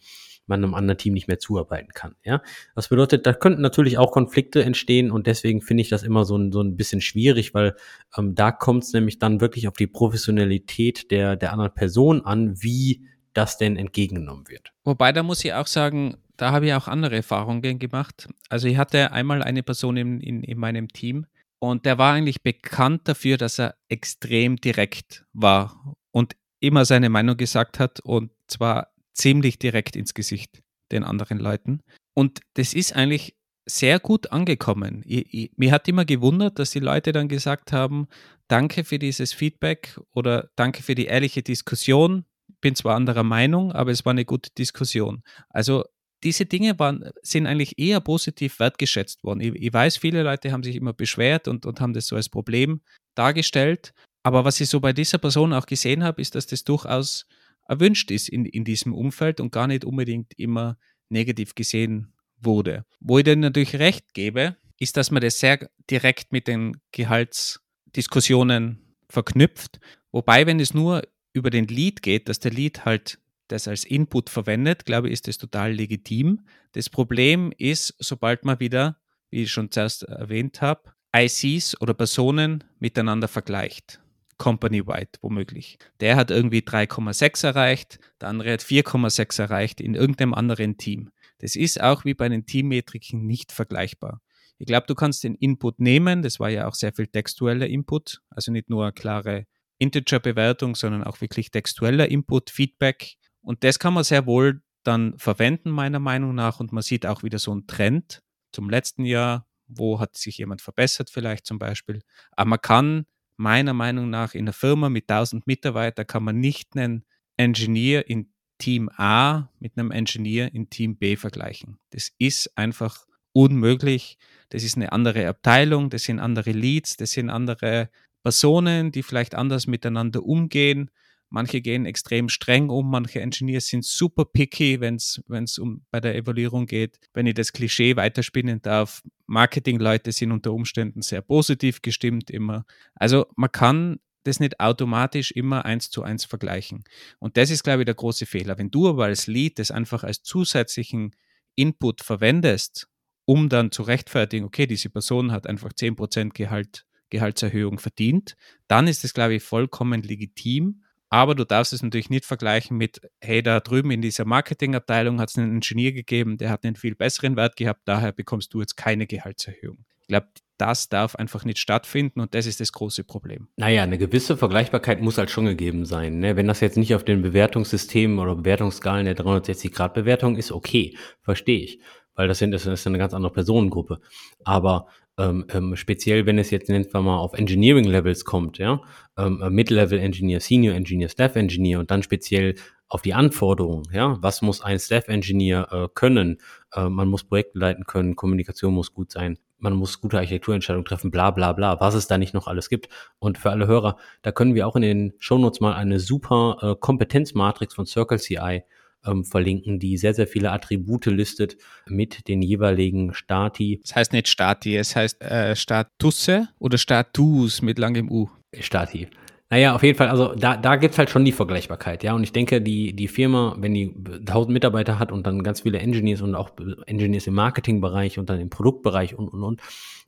[0.48, 2.14] man einem anderen Team nicht mehr zuarbeiten kann.
[2.24, 2.42] Ja,
[2.74, 6.36] das bedeutet, da könnten natürlich auch Konflikte entstehen und deswegen finde ich das immer so
[6.36, 7.76] ein, so ein bisschen schwierig, weil
[8.16, 12.62] ähm, da kommt es nämlich dann wirklich auf die Professionalität der, der anderen Person an,
[12.62, 14.72] wie das denn entgegengenommen wird.
[14.84, 18.28] Wobei, da muss ich auch sagen, da habe ich auch andere Erfahrungen gemacht.
[18.48, 21.26] Also ich hatte einmal eine Person in, in, in meinem Team
[21.58, 27.36] und der war eigentlich bekannt dafür, dass er extrem direkt war und immer seine Meinung
[27.36, 28.88] gesagt hat und zwar
[29.18, 30.62] ziemlich direkt ins Gesicht
[30.92, 31.80] den anderen Leuten.
[32.14, 35.02] Und das ist eigentlich sehr gut angekommen.
[35.04, 38.08] Ich, ich, mir hat immer gewundert, dass die Leute dann gesagt haben,
[38.48, 42.24] danke für dieses Feedback oder danke für die ehrliche Diskussion.
[42.62, 45.22] Bin zwar anderer Meinung, aber es war eine gute Diskussion.
[45.50, 45.84] Also
[46.24, 49.40] diese Dinge waren, sind eigentlich eher positiv wertgeschätzt worden.
[49.40, 52.28] Ich, ich, weiß, viele Leute haben sich immer beschwert und, und haben das so als
[52.28, 52.80] Problem
[53.14, 53.92] dargestellt.
[54.22, 57.26] Aber was ich so bei dieser Person auch gesehen habe, ist, dass das durchaus
[57.68, 62.84] erwünscht ist in, in diesem Umfeld und gar nicht unbedingt immer negativ gesehen wurde.
[63.00, 68.96] Wo ich dann natürlich recht gebe, ist, dass man das sehr direkt mit den Gehaltsdiskussionen
[69.08, 69.80] verknüpft.
[70.12, 71.02] Wobei, wenn es nur
[71.32, 75.28] über den Lead geht, dass der Lead halt das als Input verwendet, glaube ich, ist
[75.28, 76.46] das total legitim.
[76.72, 79.00] Das Problem ist, sobald man wieder,
[79.30, 84.00] wie ich schon zuerst erwähnt habe, ICs oder Personen miteinander vergleicht.
[84.38, 85.78] Company-wide womöglich.
[86.00, 91.10] Der hat irgendwie 3,6 erreicht, der andere hat 4,6 erreicht in irgendeinem anderen Team.
[91.38, 94.20] Das ist auch wie bei den Teammetriken nicht vergleichbar.
[94.58, 98.22] Ich glaube, du kannst den Input nehmen, das war ja auch sehr viel textueller Input,
[98.30, 99.46] also nicht nur eine klare
[99.78, 103.18] Integer-Bewertung, sondern auch wirklich textueller Input, Feedback
[103.48, 106.60] und das kann man sehr wohl dann verwenden, meiner Meinung nach.
[106.60, 108.22] Und man sieht auch wieder so einen Trend
[108.52, 112.02] zum letzten Jahr, wo hat sich jemand verbessert, vielleicht zum Beispiel.
[112.32, 113.06] Aber man kann
[113.38, 117.04] meiner Meinung nach in einer Firma mit 1000 Mitarbeitern kann man nicht einen
[117.36, 121.78] Engineer in Team A mit einem Engineer in Team B vergleichen.
[121.90, 124.18] Das ist einfach unmöglich.
[124.50, 127.88] Das ist eine andere Abteilung, das sind andere Leads, das sind andere
[128.24, 130.90] Personen, die vielleicht anders miteinander umgehen.
[131.30, 136.14] Manche gehen extrem streng um, manche Engineers sind super picky, wenn es um bei der
[136.16, 136.98] Evaluierung geht.
[137.12, 142.64] Wenn ich das Klischee weiterspinnen darf, Marketingleute sind unter Umständen sehr positiv gestimmt immer.
[142.94, 146.84] Also man kann das nicht automatisch immer eins zu eins vergleichen.
[147.18, 148.58] Und das ist, glaube ich, der große Fehler.
[148.58, 151.14] Wenn du aber als Lead das einfach als zusätzlichen
[151.56, 152.88] Input verwendest,
[153.24, 159.04] um dann zu rechtfertigen, okay, diese Person hat einfach 10% Gehalt, Gehaltserhöhung verdient, dann ist
[159.04, 163.60] es, glaube ich, vollkommen legitim aber du darfst es natürlich nicht vergleichen mit, hey, da
[163.60, 167.56] drüben in dieser Marketingabteilung hat es einen Ingenieur gegeben, der hat einen viel besseren Wert
[167.56, 169.78] gehabt, daher bekommst du jetzt keine Gehaltserhöhung.
[170.02, 170.28] Ich glaube,
[170.58, 173.48] das darf einfach nicht stattfinden und das ist das große Problem.
[173.56, 176.18] Naja, eine gewisse Vergleichbarkeit muss halt schon gegeben sein.
[176.18, 176.36] Ne?
[176.36, 181.80] Wenn das jetzt nicht auf den Bewertungssystemen oder Bewertungsskalen der 360-Grad-Bewertung ist, okay, verstehe ich,
[182.14, 184.00] weil das, sind, das ist eine ganz andere Personengruppe.
[184.44, 184.88] Aber
[185.18, 188.80] ähm, ähm, speziell wenn es jetzt, nennen wir mal, auf Engineering-Levels kommt, ja,
[189.16, 192.54] ähm, äh, Mid-Level-Engineer, Senior-Engineer, Staff-Engineer und dann speziell
[192.88, 196.38] auf die Anforderungen, ja, was muss ein Staff-Engineer äh, können?
[196.72, 201.10] Äh, man muss Projekte leiten können, Kommunikation muss gut sein, man muss gute Architekturentscheidungen treffen,
[201.10, 202.88] bla bla bla, was es da nicht noch alles gibt.
[203.18, 206.74] Und für alle Hörer, da können wir auch in den Shownotes mal eine super äh,
[206.78, 208.62] Kompetenzmatrix von Circle CI
[209.06, 213.80] ähm, verlinken, die sehr, sehr viele Attribute listet mit den jeweiligen Stati.
[213.84, 218.28] Es heißt nicht Stati, es heißt äh, Statusse oder Status mit langem U.
[218.58, 219.08] Stati.
[219.50, 222.14] Naja, auf jeden Fall, also da, da gibt's halt schon die Vergleichbarkeit, ja.
[222.14, 225.78] Und ich denke, die, die Firma, wenn die 1000 Mitarbeiter hat und dann ganz viele
[225.78, 226.50] Engineers und auch
[226.86, 229.60] Engineers im Marketingbereich und dann im Produktbereich und, und, und,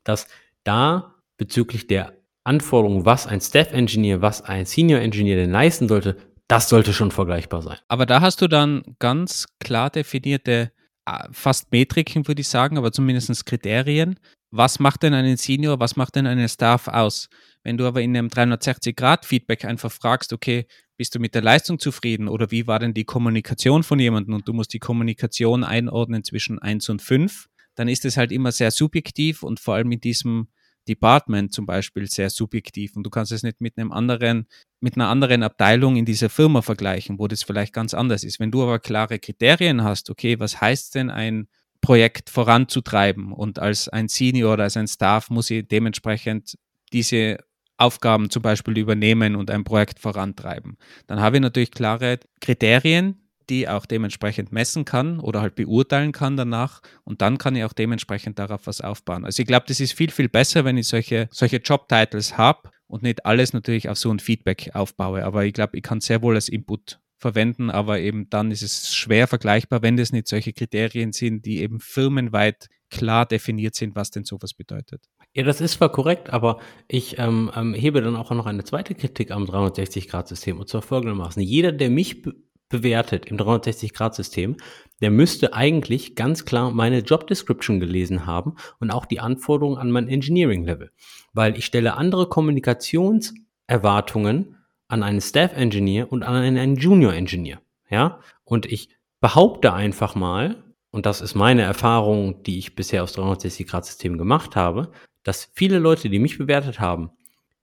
[0.04, 0.26] dass
[0.64, 2.12] da bezüglich der
[2.44, 6.16] Anforderungen, was ein Staff-Engineer, was ein Senior-Engineer denn leisten sollte,
[6.50, 7.78] das sollte schon vergleichbar sein.
[7.86, 10.72] Aber da hast du dann ganz klar definierte,
[11.06, 14.18] äh, fast Metriken, würde ich sagen, aber zumindest Kriterien.
[14.50, 17.28] Was macht denn einen Senior, was macht denn einen Staff aus?
[17.62, 22.26] Wenn du aber in einem 360-Grad-Feedback einfach fragst, okay, bist du mit der Leistung zufrieden
[22.26, 26.58] oder wie war denn die Kommunikation von jemandem und du musst die Kommunikation einordnen zwischen
[26.58, 27.46] 1 und 5,
[27.76, 30.48] dann ist es halt immer sehr subjektiv und vor allem in diesem
[30.90, 34.46] Department zum Beispiel sehr subjektiv und du kannst es nicht mit einem anderen,
[34.80, 38.40] mit einer anderen Abteilung in dieser Firma vergleichen, wo das vielleicht ganz anders ist.
[38.40, 41.46] Wenn du aber klare Kriterien hast, okay, was heißt denn ein
[41.80, 46.58] Projekt voranzutreiben und als ein Senior oder als ein Staff muss ich dementsprechend
[46.92, 47.38] diese
[47.78, 50.76] Aufgaben zum Beispiel übernehmen und ein Projekt vorantreiben.
[51.06, 56.36] Dann habe ich natürlich klare Kriterien, die auch dementsprechend messen kann oder halt beurteilen kann
[56.36, 59.24] danach und dann kann ich auch dementsprechend darauf was aufbauen.
[59.24, 63.02] Also ich glaube, das ist viel, viel besser, wenn ich solche, solche Job-Titles habe und
[63.02, 65.24] nicht alles natürlich auf so ein Feedback aufbaue.
[65.24, 68.94] Aber ich glaube, ich kann sehr wohl als Input verwenden, aber eben dann ist es
[68.94, 74.10] schwer vergleichbar, wenn das nicht solche Kriterien sind, die eben firmenweit klar definiert sind, was
[74.10, 75.04] denn sowas bedeutet.
[75.32, 78.94] Ja, das ist zwar korrekt, aber ich ähm, ähm, hebe dann auch noch eine zweite
[78.94, 81.40] Kritik am 360-Grad-System und zwar folgendermaßen.
[81.42, 82.22] Jeder, der mich
[82.70, 84.56] bewertet im 360-Grad-System,
[85.02, 89.90] der müsste eigentlich ganz klar meine Job Description gelesen haben und auch die Anforderungen an
[89.90, 90.90] mein Engineering-Level.
[91.34, 94.56] Weil ich stelle andere Kommunikationserwartungen
[94.88, 97.60] an einen Staff Engineer und an einen Junior Engineer.
[97.90, 98.20] Ja?
[98.44, 98.88] Und ich
[99.20, 104.90] behaupte einfach mal, und das ist meine Erfahrung, die ich bisher aus 360-Grad-Systemen gemacht habe,
[105.22, 107.10] dass viele Leute, die mich bewertet haben,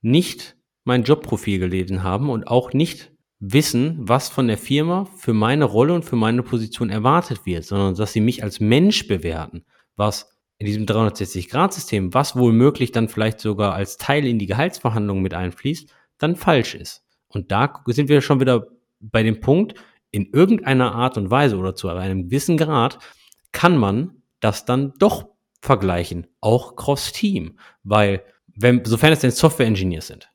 [0.02, 5.66] nicht mein Jobprofil gelesen haben und auch nicht wissen, was von der Firma für meine
[5.66, 9.66] Rolle und für meine Position erwartet wird, sondern dass sie mich als Mensch bewerten,
[9.96, 15.36] was in diesem 360-Grad-System, was wohl dann vielleicht sogar als Teil in die Gehaltsverhandlungen mit
[15.36, 17.04] einfließt, dann falsch ist.
[17.28, 18.68] Und da sind wir schon wieder
[19.00, 19.76] bei dem Punkt,
[20.10, 22.98] in irgendeiner Art und Weise oder zu einem gewissen Grad
[23.52, 25.28] kann man das dann doch
[25.62, 28.24] vergleichen, auch cross-Team, weil,
[28.56, 30.30] wenn, sofern es denn Software-Engineers sind.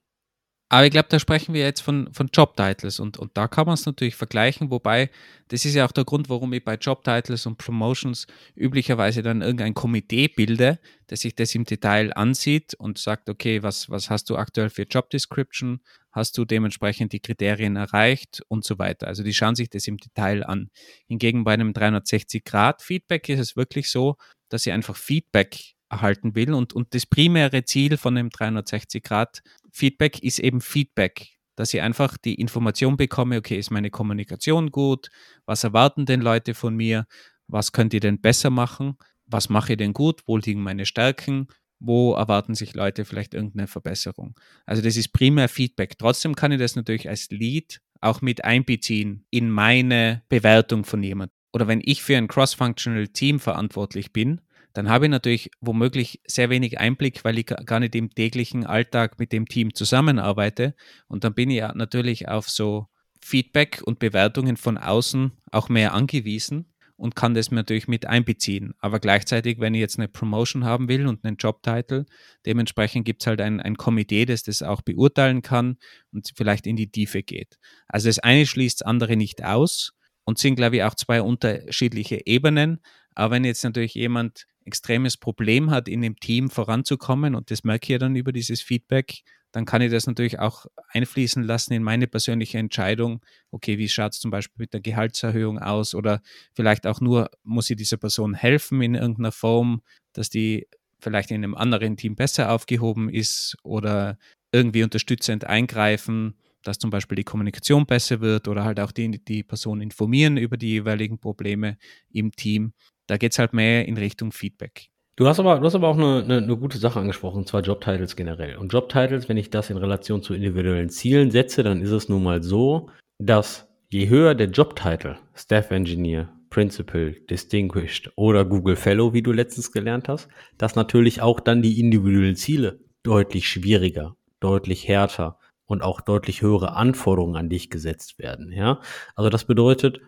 [0.73, 3.75] Aber ich glaube, da sprechen wir jetzt von, von Job-Titles und, und da kann man
[3.75, 5.11] es natürlich vergleichen, wobei
[5.49, 9.75] das ist ja auch der Grund, warum ich bei Job-Titles und Promotions üblicherweise dann irgendein
[9.75, 14.37] Komitee bilde, das sich das im Detail ansieht und sagt, okay, was, was hast du
[14.37, 19.09] aktuell für Job-Description, hast du dementsprechend die Kriterien erreicht und so weiter.
[19.09, 20.70] Also die schauen sich das im Detail an.
[21.07, 24.16] Hingegen bei einem 360-Grad-Feedback ist es wirklich so,
[24.49, 26.55] dass ich einfach Feedback erhalten will.
[26.55, 32.34] Und, und das primäre Ziel von dem 360-Grad-Feedback ist eben Feedback, dass ich einfach die
[32.34, 35.11] Information bekomme, okay, ist meine Kommunikation gut?
[35.47, 37.07] Was erwarten denn Leute von mir?
[37.47, 38.97] Was könnt ihr denn besser machen?
[39.26, 40.22] Was mache ich denn gut?
[40.26, 41.47] Wo liegen meine Stärken?
[41.78, 44.38] Wo erwarten sich Leute vielleicht irgendeine Verbesserung?
[44.66, 45.99] Also das ist primär Feedback.
[45.99, 51.36] Trotzdem kann ich das natürlich als Lead auch mit einbeziehen in meine Bewertung von jemandem.
[51.53, 54.40] Oder wenn ich für ein cross-functional Team verantwortlich bin,
[54.75, 59.18] dann habe ich natürlich womöglich sehr wenig Einblick, weil ich gar nicht im täglichen Alltag
[59.18, 60.75] mit dem Team zusammenarbeite.
[61.09, 62.87] Und dann bin ich natürlich auf so
[63.20, 68.75] Feedback und Bewertungen von außen auch mehr angewiesen und kann das natürlich mit einbeziehen.
[68.79, 72.05] Aber gleichzeitig, wenn ich jetzt eine Promotion haben will und einen Jobtitel,
[72.47, 75.79] dementsprechend gibt es halt ein, ein Komitee, das das auch beurteilen kann
[76.12, 77.59] und vielleicht in die Tiefe geht.
[77.89, 79.93] Also das eine schließt das andere nicht aus
[80.25, 82.81] und sind, glaube ich, auch zwei unterschiedliche Ebenen.
[83.15, 87.85] Aber wenn jetzt natürlich jemand extremes Problem hat, in dem Team voranzukommen, und das merke
[87.85, 91.83] ich ja dann über dieses Feedback, dann kann ich das natürlich auch einfließen lassen in
[91.83, 93.23] meine persönliche Entscheidung.
[93.51, 95.95] Okay, wie schaut es zum Beispiel mit der Gehaltserhöhung aus?
[95.95, 96.23] Oder
[96.55, 99.83] vielleicht auch nur, muss ich dieser Person helfen in irgendeiner Form,
[100.15, 100.69] dass die
[101.01, 104.19] vielleicht in einem anderen Team besser aufgehoben ist oder
[104.53, 109.43] irgendwie unterstützend eingreifen, dass zum Beispiel die Kommunikation besser wird oder halt auch die, die
[109.43, 111.77] Person informieren über die jeweiligen Probleme
[112.11, 112.73] im Team.
[113.13, 114.89] Da geht es halt mehr in Richtung Feedback.
[115.17, 117.61] Du hast aber, du hast aber auch eine, eine, eine gute Sache angesprochen, und zwar
[117.61, 118.57] Jobtitles generell.
[118.57, 122.23] Und Jobtitles, wenn ich das in Relation zu individuellen Zielen setze, dann ist es nun
[122.23, 122.89] mal so,
[123.19, 129.73] dass je höher der Jobtitel, Staff Engineer, Principal, Distinguished oder Google Fellow, wie du letztens
[129.73, 136.01] gelernt hast, dass natürlich auch dann die individuellen Ziele deutlich schwieriger, deutlich härter und auch
[136.01, 138.51] deutlich höhere Anforderungen an dich gesetzt werden.
[138.53, 138.81] Ja,
[139.17, 140.01] also das bedeutet,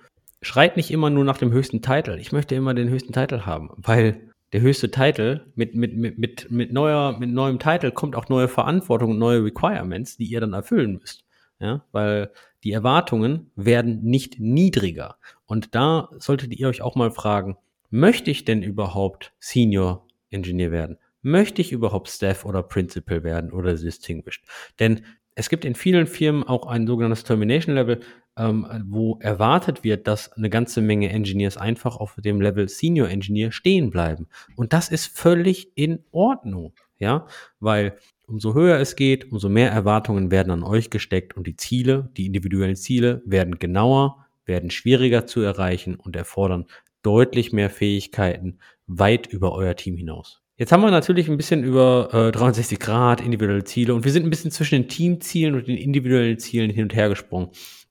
[0.45, 2.19] schreit nicht immer nur nach dem höchsten Titel.
[2.21, 6.51] Ich möchte immer den höchsten Titel haben, weil der höchste Titel mit, mit, mit, mit,
[6.51, 10.53] mit, neuer, mit neuem Titel kommt auch neue Verantwortung und neue Requirements, die ihr dann
[10.53, 11.25] erfüllen müsst.
[11.61, 12.31] Ja, weil
[12.63, 15.17] die Erwartungen werden nicht niedriger.
[15.47, 17.57] Und da solltet ihr euch auch mal fragen,
[17.91, 20.99] möchte ich denn überhaupt Senior Engineer werden?
[21.23, 24.45] Möchte ich überhaupt Staff oder Principal werden oder Distinguished?
[24.79, 28.01] Denn es gibt in vielen Firmen auch ein sogenanntes Termination Level,
[28.37, 33.53] ähm, wo erwartet wird, dass eine ganze Menge Engineers einfach auf dem Level Senior Engineer
[33.53, 34.29] stehen bleiben.
[34.57, 37.27] Und das ist völlig in Ordnung, ja,
[37.61, 42.11] weil umso höher es geht, umso mehr Erwartungen werden an euch gesteckt und die Ziele,
[42.17, 46.67] die individuellen Ziele werden genauer, werden schwieriger zu erreichen und erfordern
[47.03, 50.44] deutlich mehr Fähigkeiten weit über euer Team hinaus.
[50.57, 54.25] Jetzt haben wir natürlich ein bisschen über äh, 360 Grad, individuelle Ziele und wir sind
[54.25, 57.49] ein bisschen zwischen den Teamzielen und den individuellen Zielen hin und her gesprungen.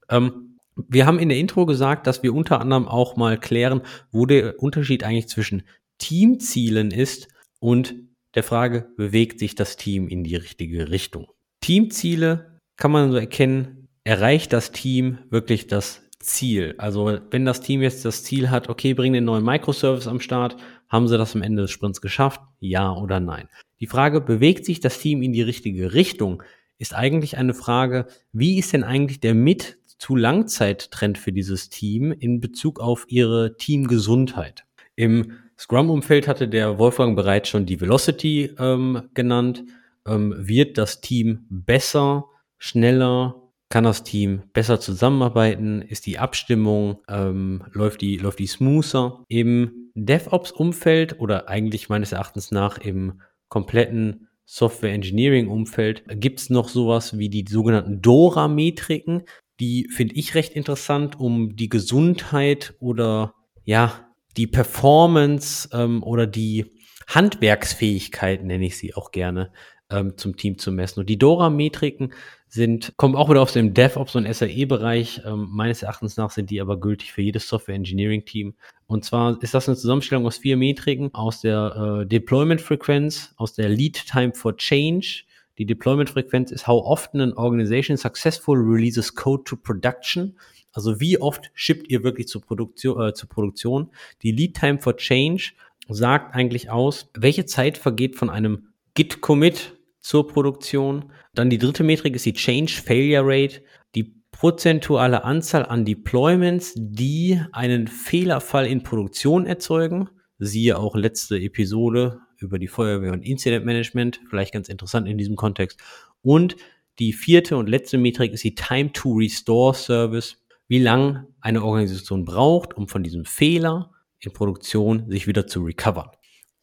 [0.09, 4.25] Ähm, wir haben in der Intro gesagt, dass wir unter anderem auch mal klären, wo
[4.25, 5.63] der Unterschied eigentlich zwischen
[5.97, 7.27] Teamzielen ist
[7.59, 7.95] und
[8.33, 11.27] der Frage, bewegt sich das Team in die richtige Richtung.
[11.61, 16.75] Teamziele kann man so erkennen, erreicht das Team wirklich das Ziel.
[16.77, 20.57] Also wenn das Team jetzt das Ziel hat, okay, bring den neuen Microservice am Start,
[20.93, 22.39] haben sie das am Ende des Sprints geschafft?
[22.59, 23.49] Ja oder nein?
[23.79, 26.43] Die Frage, bewegt sich das Team in die richtige Richtung,
[26.77, 32.11] ist eigentlich eine Frage, wie ist denn eigentlich der Mit zu Langzeittrend für dieses Team
[32.11, 34.65] in Bezug auf ihre Teamgesundheit.
[34.95, 39.63] Im Scrum-Umfeld hatte der Wolfgang bereits schon die Velocity ähm, genannt.
[40.05, 42.25] Ähm, wird das Team besser,
[42.59, 45.81] schneller, kann das Team besser zusammenarbeiten?
[45.81, 49.23] Ist die Abstimmung, ähm, läuft, die, läuft die smoother?
[49.27, 56.67] Im DevOps-Umfeld oder eigentlich meines Erachtens nach im kompletten Software Engineering Umfeld gibt es noch
[56.67, 59.23] sowas wie die sogenannten Dora-Metriken.
[59.59, 63.33] Die finde ich recht interessant, um die Gesundheit oder
[63.63, 66.65] ja, die Performance ähm, oder die
[67.07, 69.51] Handwerksfähigkeit, nenne ich sie auch gerne,
[69.89, 71.01] ähm, zum Team zu messen.
[71.01, 72.13] Und die Dora-Metriken
[72.53, 75.23] sind, kommen auch wieder aus dem DevOps und SAE-Bereich.
[75.25, 78.53] Ähm, meines Erachtens nach sind die aber gültig für jedes Software Engineering Team.
[78.85, 83.69] Und zwar ist das eine Zusammenstellung aus vier Metriken, aus der äh, Deployment-Frequenz, aus der
[83.69, 85.23] Lead Time for Change.
[85.57, 90.37] Die Deployment-Frequenz ist how often an organization successful releases code to production.
[90.73, 93.89] Also wie oft shippt ihr wirklich zur Produktion, äh, zur Produktion?
[94.21, 95.53] Die Lead Time for Change
[95.89, 101.11] sagt eigentlich aus, welche Zeit vergeht von einem Git-Commit zur Produktion.
[101.33, 103.61] Dann die dritte Metrik ist die Change Failure Rate,
[103.95, 110.09] die prozentuale Anzahl an Deployments, die einen Fehlerfall in Produktion erzeugen.
[110.37, 115.35] Siehe auch letzte Episode über die Feuerwehr und Incident Management, vielleicht ganz interessant in diesem
[115.35, 115.79] Kontext.
[116.21, 116.55] Und
[116.99, 122.25] die vierte und letzte Metrik ist die Time to Restore Service, wie lang eine Organisation
[122.25, 126.09] braucht, um von diesem Fehler in Produktion sich wieder zu recovern.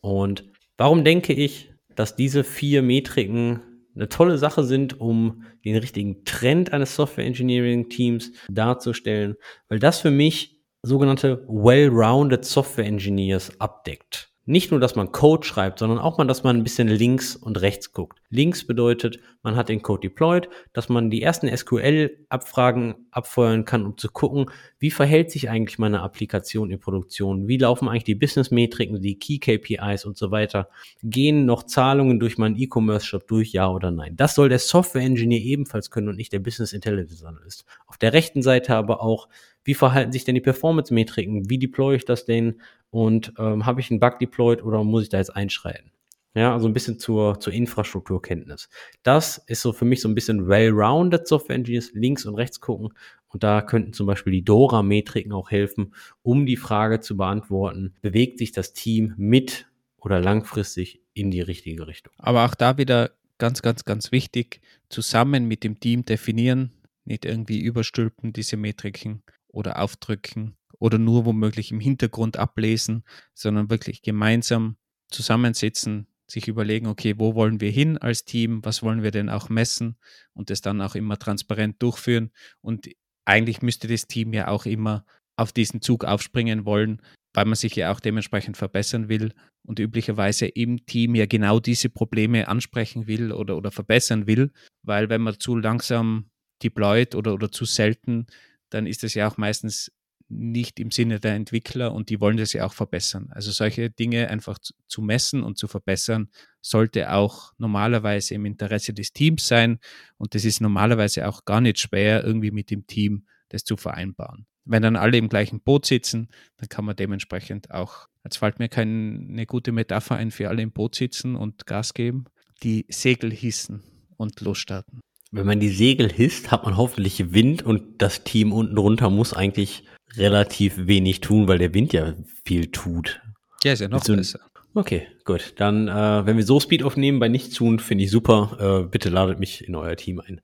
[0.01, 0.45] Und
[0.77, 3.61] warum denke ich, dass diese vier Metriken
[3.95, 9.37] eine tolle Sache sind, um den richtigen Trend eines Software Engineering Teams darzustellen,
[9.69, 14.30] weil das für mich sogenannte well-rounded Software Engineers abdeckt.
[14.47, 17.61] Nicht nur, dass man Code schreibt, sondern auch mal, dass man ein bisschen links und
[17.61, 18.21] rechts guckt.
[18.31, 23.99] Links bedeutet, man hat den Code deployed, dass man die ersten SQL-Abfragen abfeuern kann, um
[23.99, 29.03] zu gucken, wie verhält sich eigentlich meine Applikation in Produktion, wie laufen eigentlich die Business-Metriken,
[29.03, 30.71] die Key-KPIs und so weiter.
[31.03, 34.17] Gehen noch Zahlungen durch meinen E-Commerce-Shop durch, ja oder nein.
[34.17, 37.67] Das soll der Software-Engineer ebenfalls können und nicht der Business Intelligence Analyst.
[37.87, 39.29] Auf der rechten Seite aber auch,
[39.65, 41.51] wie verhalten sich denn die Performance-Metriken?
[41.51, 42.61] Wie deploy ich das denn?
[42.91, 45.93] Und ähm, habe ich einen Bug deployed oder muss ich da jetzt einschreiten?
[46.35, 48.69] Ja, also ein bisschen zur, zur Infrastrukturkenntnis.
[49.03, 52.91] Das ist so für mich so ein bisschen well-rounded Software Engineers, links und rechts gucken.
[53.29, 58.39] Und da könnten zum Beispiel die Dora-Metriken auch helfen, um die Frage zu beantworten, bewegt
[58.39, 59.67] sich das Team mit
[59.97, 62.13] oder langfristig in die richtige Richtung.
[62.19, 66.73] Aber auch da wieder ganz, ganz, ganz wichtig, zusammen mit dem Team definieren,
[67.05, 73.05] nicht irgendwie überstülpen diese Metriken oder aufdrücken oder nur womöglich im Hintergrund ablesen,
[73.35, 74.77] sondern wirklich gemeinsam
[75.11, 79.49] zusammensitzen, sich überlegen, okay, wo wollen wir hin als Team, was wollen wir denn auch
[79.49, 79.97] messen
[80.33, 82.31] und das dann auch immer transparent durchführen.
[82.61, 82.89] Und
[83.25, 85.05] eigentlich müsste das Team ja auch immer
[85.37, 87.03] auf diesen Zug aufspringen wollen,
[87.35, 89.33] weil man sich ja auch dementsprechend verbessern will
[89.67, 94.53] und üblicherweise im Team ja genau diese Probleme ansprechen will oder, oder verbessern will,
[94.83, 96.31] weil wenn man zu langsam
[96.63, 98.27] deployt oder, oder zu selten,
[98.71, 99.93] dann ist das ja auch meistens
[100.31, 103.29] nicht im Sinne der Entwickler und die wollen das ja auch verbessern.
[103.31, 106.29] Also solche Dinge einfach zu messen und zu verbessern,
[106.61, 109.79] sollte auch normalerweise im Interesse des Teams sein
[110.17, 114.47] und das ist normalerweise auch gar nicht schwer, irgendwie mit dem Team das zu vereinbaren.
[114.65, 116.29] Wenn dann alle im gleichen Boot sitzen,
[116.59, 120.71] dann kann man dementsprechend auch, jetzt fällt mir keine gute Metapher ein, für alle im
[120.71, 122.27] Boot sitzen und Gas geben,
[122.63, 123.83] die Segel hissen
[124.17, 125.01] und losstarten.
[125.33, 129.33] Wenn man die Segel hisst, hat man hoffentlich Wind und das Team unten drunter muss
[129.33, 129.85] eigentlich
[130.17, 133.21] relativ wenig tun, weil der Wind ja viel tut.
[133.65, 134.41] Ja, ist ja noch besser.
[134.73, 135.55] Okay, gut.
[135.57, 138.85] Dann, äh, wenn wir so Speed aufnehmen bei nichts tun, finde ich super.
[138.85, 140.41] Äh, bitte ladet mich in euer Team ein.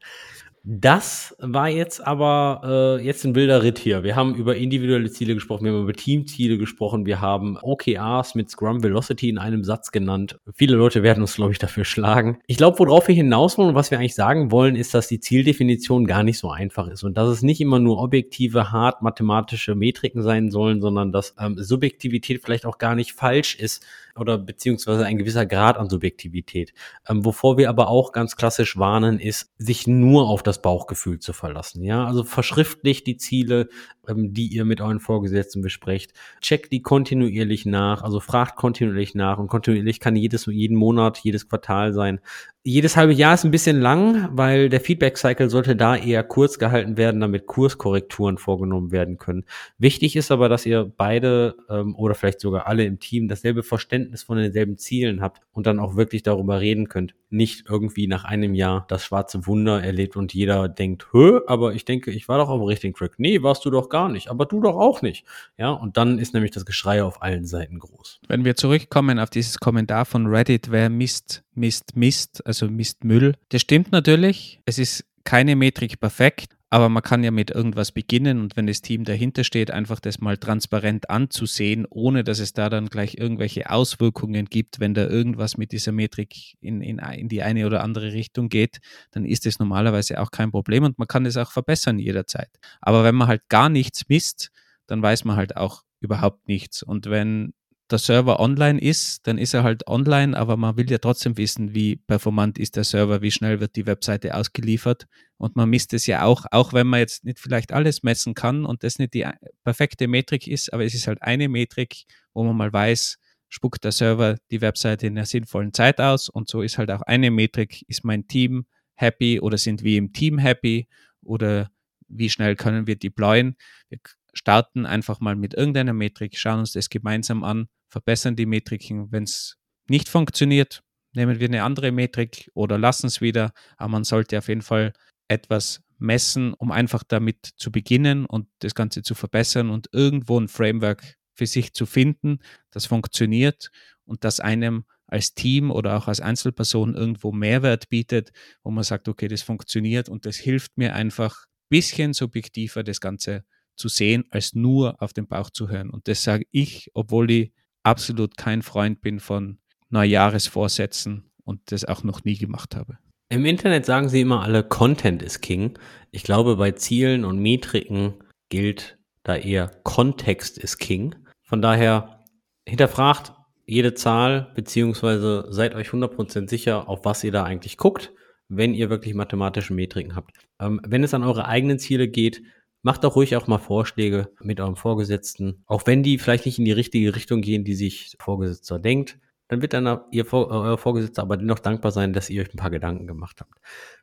[0.68, 4.02] Das war jetzt aber äh, jetzt ein wilder Ritt hier.
[4.02, 8.50] Wir haben über individuelle Ziele gesprochen, wir haben über Teamziele gesprochen, wir haben OKRs mit
[8.50, 10.40] Scrum Velocity in einem Satz genannt.
[10.56, 12.40] Viele Leute werden uns, glaube ich, dafür schlagen.
[12.48, 15.20] Ich glaube, worauf wir hinaus wollen und was wir eigentlich sagen wollen, ist, dass die
[15.20, 19.76] Zieldefinition gar nicht so einfach ist und dass es nicht immer nur objektive, hart mathematische
[19.76, 23.86] Metriken sein sollen, sondern dass ähm, Subjektivität vielleicht auch gar nicht falsch ist
[24.16, 26.72] oder beziehungsweise ein gewisser Grad an Subjektivität.
[27.08, 31.32] Ähm, wovor wir aber auch ganz klassisch warnen, ist, sich nur auf das Bauchgefühl zu
[31.32, 31.82] verlassen.
[31.82, 33.68] Ja, also verschriftlicht die Ziele,
[34.08, 36.12] die ihr mit euren Vorgesetzten besprecht.
[36.40, 41.48] Checkt die kontinuierlich nach, also fragt kontinuierlich nach und kontinuierlich kann jedes, jeden Monat, jedes
[41.48, 42.20] Quartal sein.
[42.68, 46.96] Jedes halbe Jahr ist ein bisschen lang, weil der Feedback-Cycle sollte da eher kurz gehalten
[46.96, 49.44] werden, damit Kurskorrekturen vorgenommen werden können.
[49.78, 54.24] Wichtig ist aber, dass ihr beide ähm, oder vielleicht sogar alle im Team dasselbe Verständnis
[54.24, 57.14] von denselben Zielen habt und dann auch wirklich darüber reden könnt.
[57.30, 61.84] Nicht irgendwie nach einem Jahr das schwarze Wunder erlebt und jeder denkt, hö, aber ich
[61.84, 63.14] denke, ich war doch auf dem richtigen Track.
[63.18, 65.24] Nee, warst du doch gar nicht, aber du doch auch nicht.
[65.58, 68.20] Ja, und dann ist nämlich das Geschrei auf allen Seiten groß.
[68.28, 73.34] Wenn wir zurückkommen auf dieses Kommentar von Reddit, wer Mist, Mist, Mist, also Mist Müll,
[73.48, 74.60] das stimmt natürlich.
[74.64, 78.82] Es ist keine Metrik perfekt, aber man kann ja mit irgendwas beginnen und wenn das
[78.82, 83.70] Team dahinter steht, einfach das mal transparent anzusehen, ohne dass es da dann gleich irgendwelche
[83.70, 88.12] Auswirkungen gibt, wenn da irgendwas mit dieser Metrik in, in, in die eine oder andere
[88.12, 88.78] Richtung geht,
[89.12, 92.50] dann ist das normalerweise auch kein Problem und man kann es auch verbessern jederzeit.
[92.80, 94.50] Aber wenn man halt gar nichts misst,
[94.88, 96.82] dann weiß man halt auch überhaupt nichts.
[96.82, 97.54] Und wenn
[97.90, 101.74] der Server online ist, dann ist er halt online, aber man will ja trotzdem wissen,
[101.74, 105.06] wie performant ist der Server, wie schnell wird die Webseite ausgeliefert.
[105.36, 108.64] Und man misst es ja auch, auch wenn man jetzt nicht vielleicht alles messen kann
[108.64, 109.26] und das nicht die
[109.64, 113.18] perfekte Metrik ist, aber es ist halt eine Metrik, wo man mal weiß,
[113.48, 116.28] spuckt der Server die Webseite in einer sinnvollen Zeit aus.
[116.28, 118.66] Und so ist halt auch eine Metrik, ist mein Team
[118.96, 120.88] happy oder sind wir im Team happy
[121.22, 121.70] oder
[122.08, 123.56] wie schnell können wir deployen.
[123.88, 123.98] Wir
[124.36, 129.10] starten einfach mal mit irgendeiner Metrik, schauen uns das gemeinsam an, verbessern die Metriken.
[129.10, 129.56] Wenn es
[129.88, 130.82] nicht funktioniert,
[131.14, 133.52] nehmen wir eine andere Metrik oder lassen es wieder.
[133.76, 134.92] Aber man sollte auf jeden Fall
[135.28, 140.48] etwas messen, um einfach damit zu beginnen und das Ganze zu verbessern und irgendwo ein
[140.48, 142.38] Framework für sich zu finden,
[142.70, 143.70] das funktioniert
[144.04, 148.32] und das einem als Team oder auch als Einzelperson irgendwo Mehrwert bietet,
[148.62, 153.00] wo man sagt, okay, das funktioniert und das hilft mir einfach ein bisschen subjektiver das
[153.00, 153.44] Ganze
[153.76, 155.90] zu sehen, als nur auf den Bauch zu hören.
[155.90, 157.52] Und das sage ich, obwohl ich
[157.82, 159.58] absolut kein Freund bin von
[159.90, 162.98] Neujahresvorsätzen und das auch noch nie gemacht habe.
[163.28, 165.78] Im Internet sagen sie immer alle, Content ist King.
[166.10, 168.14] Ich glaube, bei Zielen und Metriken
[168.48, 171.14] gilt da eher Kontext ist King.
[171.42, 172.24] Von daher
[172.64, 173.32] hinterfragt
[173.66, 178.12] jede Zahl, beziehungsweise seid euch 100% sicher, auf was ihr da eigentlich guckt,
[178.48, 180.30] wenn ihr wirklich mathematische Metriken habt.
[180.60, 182.42] Ähm, wenn es an eure eigenen Ziele geht,
[182.86, 185.64] Macht doch ruhig auch mal Vorschläge mit eurem Vorgesetzten.
[185.66, 189.18] Auch wenn die vielleicht nicht in die richtige Richtung gehen, die sich Vorgesetzter denkt,
[189.48, 192.58] dann wird dann ihr, äh, euer Vorgesetzter aber dennoch dankbar sein, dass ihr euch ein
[192.58, 193.54] paar Gedanken gemacht habt.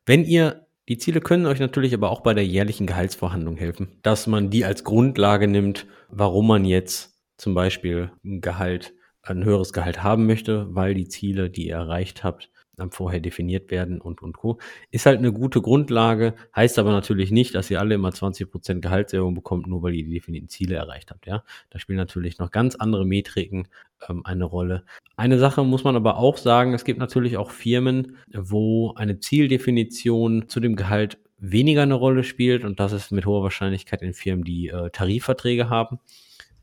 [0.06, 4.28] Wenn ihr die Ziele können euch natürlich aber auch bei der jährlichen Gehaltsverhandlung helfen, dass
[4.28, 10.04] man die als Grundlage nimmt, warum man jetzt zum Beispiel ein Gehalt, ein höheres Gehalt
[10.04, 12.52] haben möchte, weil die Ziele, die ihr erreicht habt,
[12.90, 14.58] vorher definiert werden und, und Co.
[14.92, 19.36] Ist halt eine gute Grundlage, heißt aber natürlich nicht, dass ihr alle immer 20% Gehaltserhöhung
[19.36, 21.44] bekommt, nur weil ihr die definierten Ziele erreicht habt, ja.
[21.70, 23.68] Da spielen natürlich noch ganz andere Metriken
[24.10, 24.84] ähm, eine Rolle.
[25.16, 30.50] Eine Sache muss man aber auch sagen, es gibt natürlich auch Firmen, wo eine Zieldefinition
[30.50, 34.46] zu dem Gehalt weniger eine Rolle spielt und das ist mit hoher Wahrscheinlichkeit in Firmen,
[34.46, 36.00] die äh, Tarifverträge haben.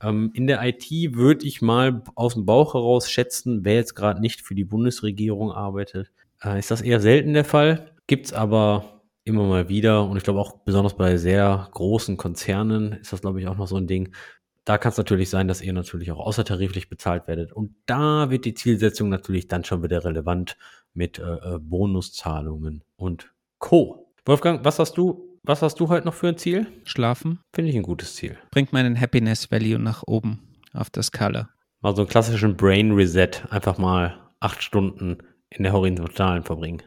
[0.03, 4.21] Ähm, in der IT würde ich mal aus dem Bauch heraus schätzen, wer jetzt gerade
[4.21, 6.11] nicht für die Bundesregierung arbeitet,
[6.43, 7.93] äh, ist das eher selten der Fall.
[8.07, 12.93] Gibt es aber immer mal wieder und ich glaube auch besonders bei sehr großen Konzernen
[12.93, 14.13] ist das, glaube ich, auch noch so ein Ding.
[14.65, 17.53] Da kann es natürlich sein, dass ihr natürlich auch außertariflich bezahlt werdet.
[17.53, 20.57] Und da wird die Zielsetzung natürlich dann schon wieder relevant
[20.95, 24.13] mit äh, äh Bonuszahlungen und Co.
[24.25, 26.67] Wolfgang, was hast du was hast du heute noch für ein Ziel?
[26.85, 27.41] Schlafen.
[27.55, 28.39] Finde ich ein gutes Ziel.
[28.51, 30.41] Bringt meinen Happiness Value nach oben
[30.73, 31.49] auf der Skala.
[31.81, 33.31] Mal so einen klassischen Brain Reset.
[33.51, 35.19] Einfach mal acht Stunden
[35.51, 36.83] in der Horizontalen verbringen.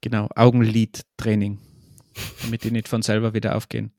[0.00, 1.58] Genau, Augenlid-Training.
[2.42, 3.92] damit die nicht von selber wieder aufgehen.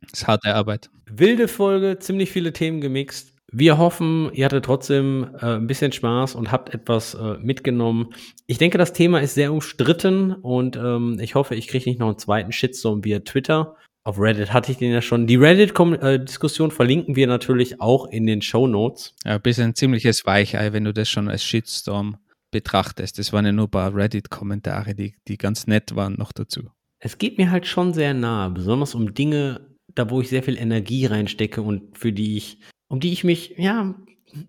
[0.00, 0.90] Das ist harte Arbeit.
[1.06, 3.31] Wilde Folge, ziemlich viele Themen gemixt.
[3.54, 8.14] Wir hoffen, ihr hattet trotzdem äh, ein bisschen Spaß und habt etwas äh, mitgenommen.
[8.46, 12.08] Ich denke, das Thema ist sehr umstritten und ähm, ich hoffe, ich kriege nicht noch
[12.08, 13.76] einen zweiten Shitstorm via Twitter.
[14.04, 15.26] Auf Reddit hatte ich den ja schon.
[15.26, 19.14] Die Reddit-Diskussion äh, verlinken wir natürlich auch in den Show Notes.
[19.22, 22.16] Ja, bist ein ziemliches Weichei, wenn du das schon als Shitstorm
[22.50, 23.18] betrachtest.
[23.18, 26.70] Das waren ja nur ein paar Reddit-Kommentare, die, die ganz nett waren noch dazu.
[27.00, 30.56] Es geht mir halt schon sehr nahe, besonders um Dinge, da wo ich sehr viel
[30.56, 32.58] Energie reinstecke und für die ich
[32.92, 33.94] um die ich mich, ja,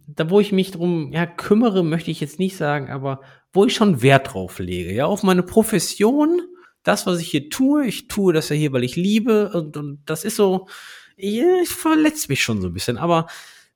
[0.06, 3.22] da wo ich mich drum ja, kümmere, möchte ich jetzt nicht sagen, aber
[3.54, 6.42] wo ich schon Wert drauf lege, ja, auf meine Profession,
[6.84, 10.00] das, was ich hier tue, ich tue das ja hier, weil ich liebe und, und
[10.06, 10.68] das ist so,
[11.16, 13.28] ja, ich verletzt mich schon so ein bisschen, aber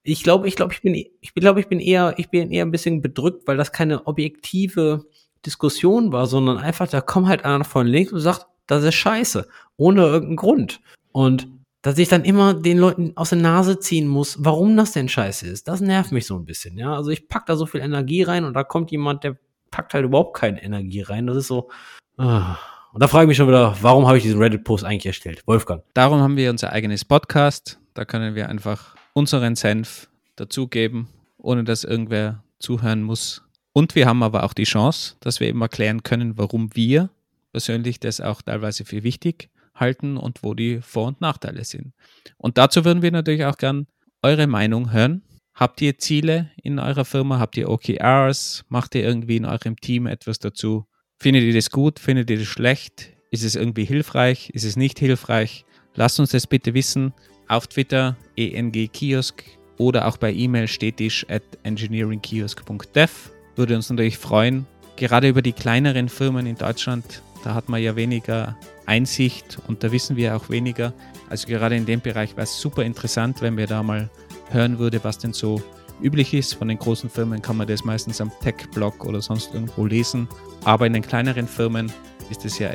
[0.04, 2.72] ich glaube, ich glaube, ich bin, ich glaube, ich bin eher, ich bin eher ein
[2.72, 5.06] bisschen bedrückt, weil das keine objektive
[5.46, 9.48] Diskussion war, sondern einfach, da kommt halt einer von links und sagt, das ist scheiße,
[9.78, 10.82] ohne irgendeinen Grund.
[11.14, 11.48] Und
[11.88, 15.48] dass ich dann immer den Leuten aus der Nase ziehen muss, warum das denn scheiße
[15.48, 15.70] ist.
[15.70, 16.94] Das nervt mich so ein bisschen, ja.
[16.94, 19.38] Also ich pack da so viel Energie rein und da kommt jemand, der
[19.72, 21.28] packt halt überhaupt keine Energie rein.
[21.28, 21.70] Das ist so.
[22.18, 22.58] Ah.
[22.92, 25.44] Und da frage ich mich schon wieder, warum habe ich diesen Reddit-Post eigentlich erstellt?
[25.48, 25.82] Wolfgang.
[25.94, 27.80] Darum haben wir unser eigenes Podcast.
[27.94, 31.08] Da können wir einfach unseren Senf dazugeben,
[31.38, 35.62] ohne dass irgendwer zuhören muss Und wir haben aber auch die Chance, dass wir eben
[35.62, 37.12] erklären können, warum wir
[37.54, 39.48] persönlich das auch teilweise für wichtig
[39.80, 41.94] halten und wo die Vor- und Nachteile sind.
[42.38, 43.88] Und dazu würden wir natürlich auch gern
[44.22, 45.24] eure Meinung hören.
[45.54, 47.40] Habt ihr Ziele in eurer Firma?
[47.40, 48.66] Habt ihr OKRs?
[48.70, 50.86] Macht ihr irgendwie in eurem Team etwas dazu?
[51.20, 51.99] Findet ihr das gut?
[51.99, 53.14] Findet ihr das schlecht?
[53.32, 54.52] Ist es irgendwie hilfreich?
[54.52, 55.66] Ist es nicht hilfreich?
[55.95, 57.14] Lasst uns das bitte wissen
[57.48, 59.44] auf Twitter engkiosk
[59.78, 63.12] oder auch bei E-Mail stetisch at engineeringkiosk.dev.
[63.56, 64.68] Würde uns natürlich freuen.
[64.95, 68.58] Gerade über die kleineren Firmen in Deutschland, da hat man ja weniger
[68.88, 70.94] Einsicht und da wissen wir auch weniger.
[71.30, 74.10] Also gerade in dem Bereich wäre es super interessant, wenn wir da mal
[74.50, 75.62] hören würde, was denn so
[76.02, 76.56] üblich ist.
[76.56, 80.28] Von den großen Firmen kann man das meistens am Tech-Blog oder sonst irgendwo lesen.
[80.64, 81.92] Aber in den kleineren Firmen
[82.30, 82.70] ist es ja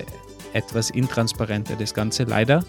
[0.52, 2.64] etwas intransparenter, das Ganze leider.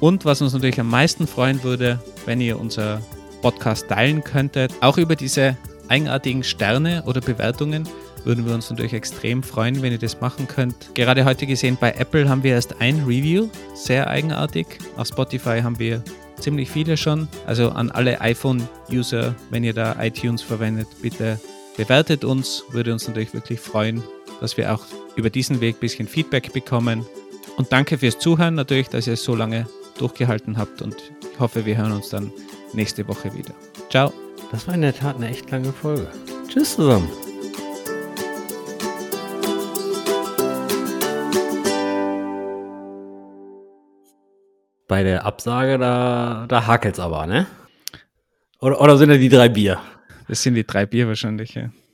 [0.00, 3.00] Und was uns natürlich am meisten freuen würde, wenn ihr unser
[3.40, 5.56] Podcast teilen könntet, auch über diese
[5.88, 7.88] eigenartigen Sterne oder Bewertungen
[8.24, 10.94] würden wir uns natürlich extrem freuen, wenn ihr das machen könnt.
[10.94, 14.66] Gerade heute gesehen, bei Apple haben wir erst ein Review, sehr eigenartig.
[14.96, 16.02] Auf Spotify haben wir
[16.38, 17.28] ziemlich viele schon.
[17.46, 21.38] Also an alle iPhone-User, wenn ihr da iTunes verwendet, bitte
[21.76, 22.64] bewertet uns.
[22.70, 24.02] Würde uns natürlich wirklich freuen,
[24.40, 24.84] dass wir auch
[25.16, 27.06] über diesen Weg ein bisschen Feedback bekommen.
[27.56, 29.66] Und danke fürs Zuhören natürlich, dass ihr es so lange
[29.98, 30.82] durchgehalten habt.
[30.82, 30.96] Und
[31.32, 32.32] ich hoffe, wir hören uns dann
[32.72, 33.54] nächste Woche wieder.
[33.90, 34.12] Ciao.
[34.50, 36.06] Das war in der Tat eine echt lange Folge.
[36.48, 37.08] Tschüss zusammen.
[44.86, 47.46] Bei der Absage, da, da hakelt's aber, ne?
[48.60, 49.80] Oder, oder sind da die drei Bier?
[50.28, 51.70] Das sind die drei Bier wahrscheinlich, ja.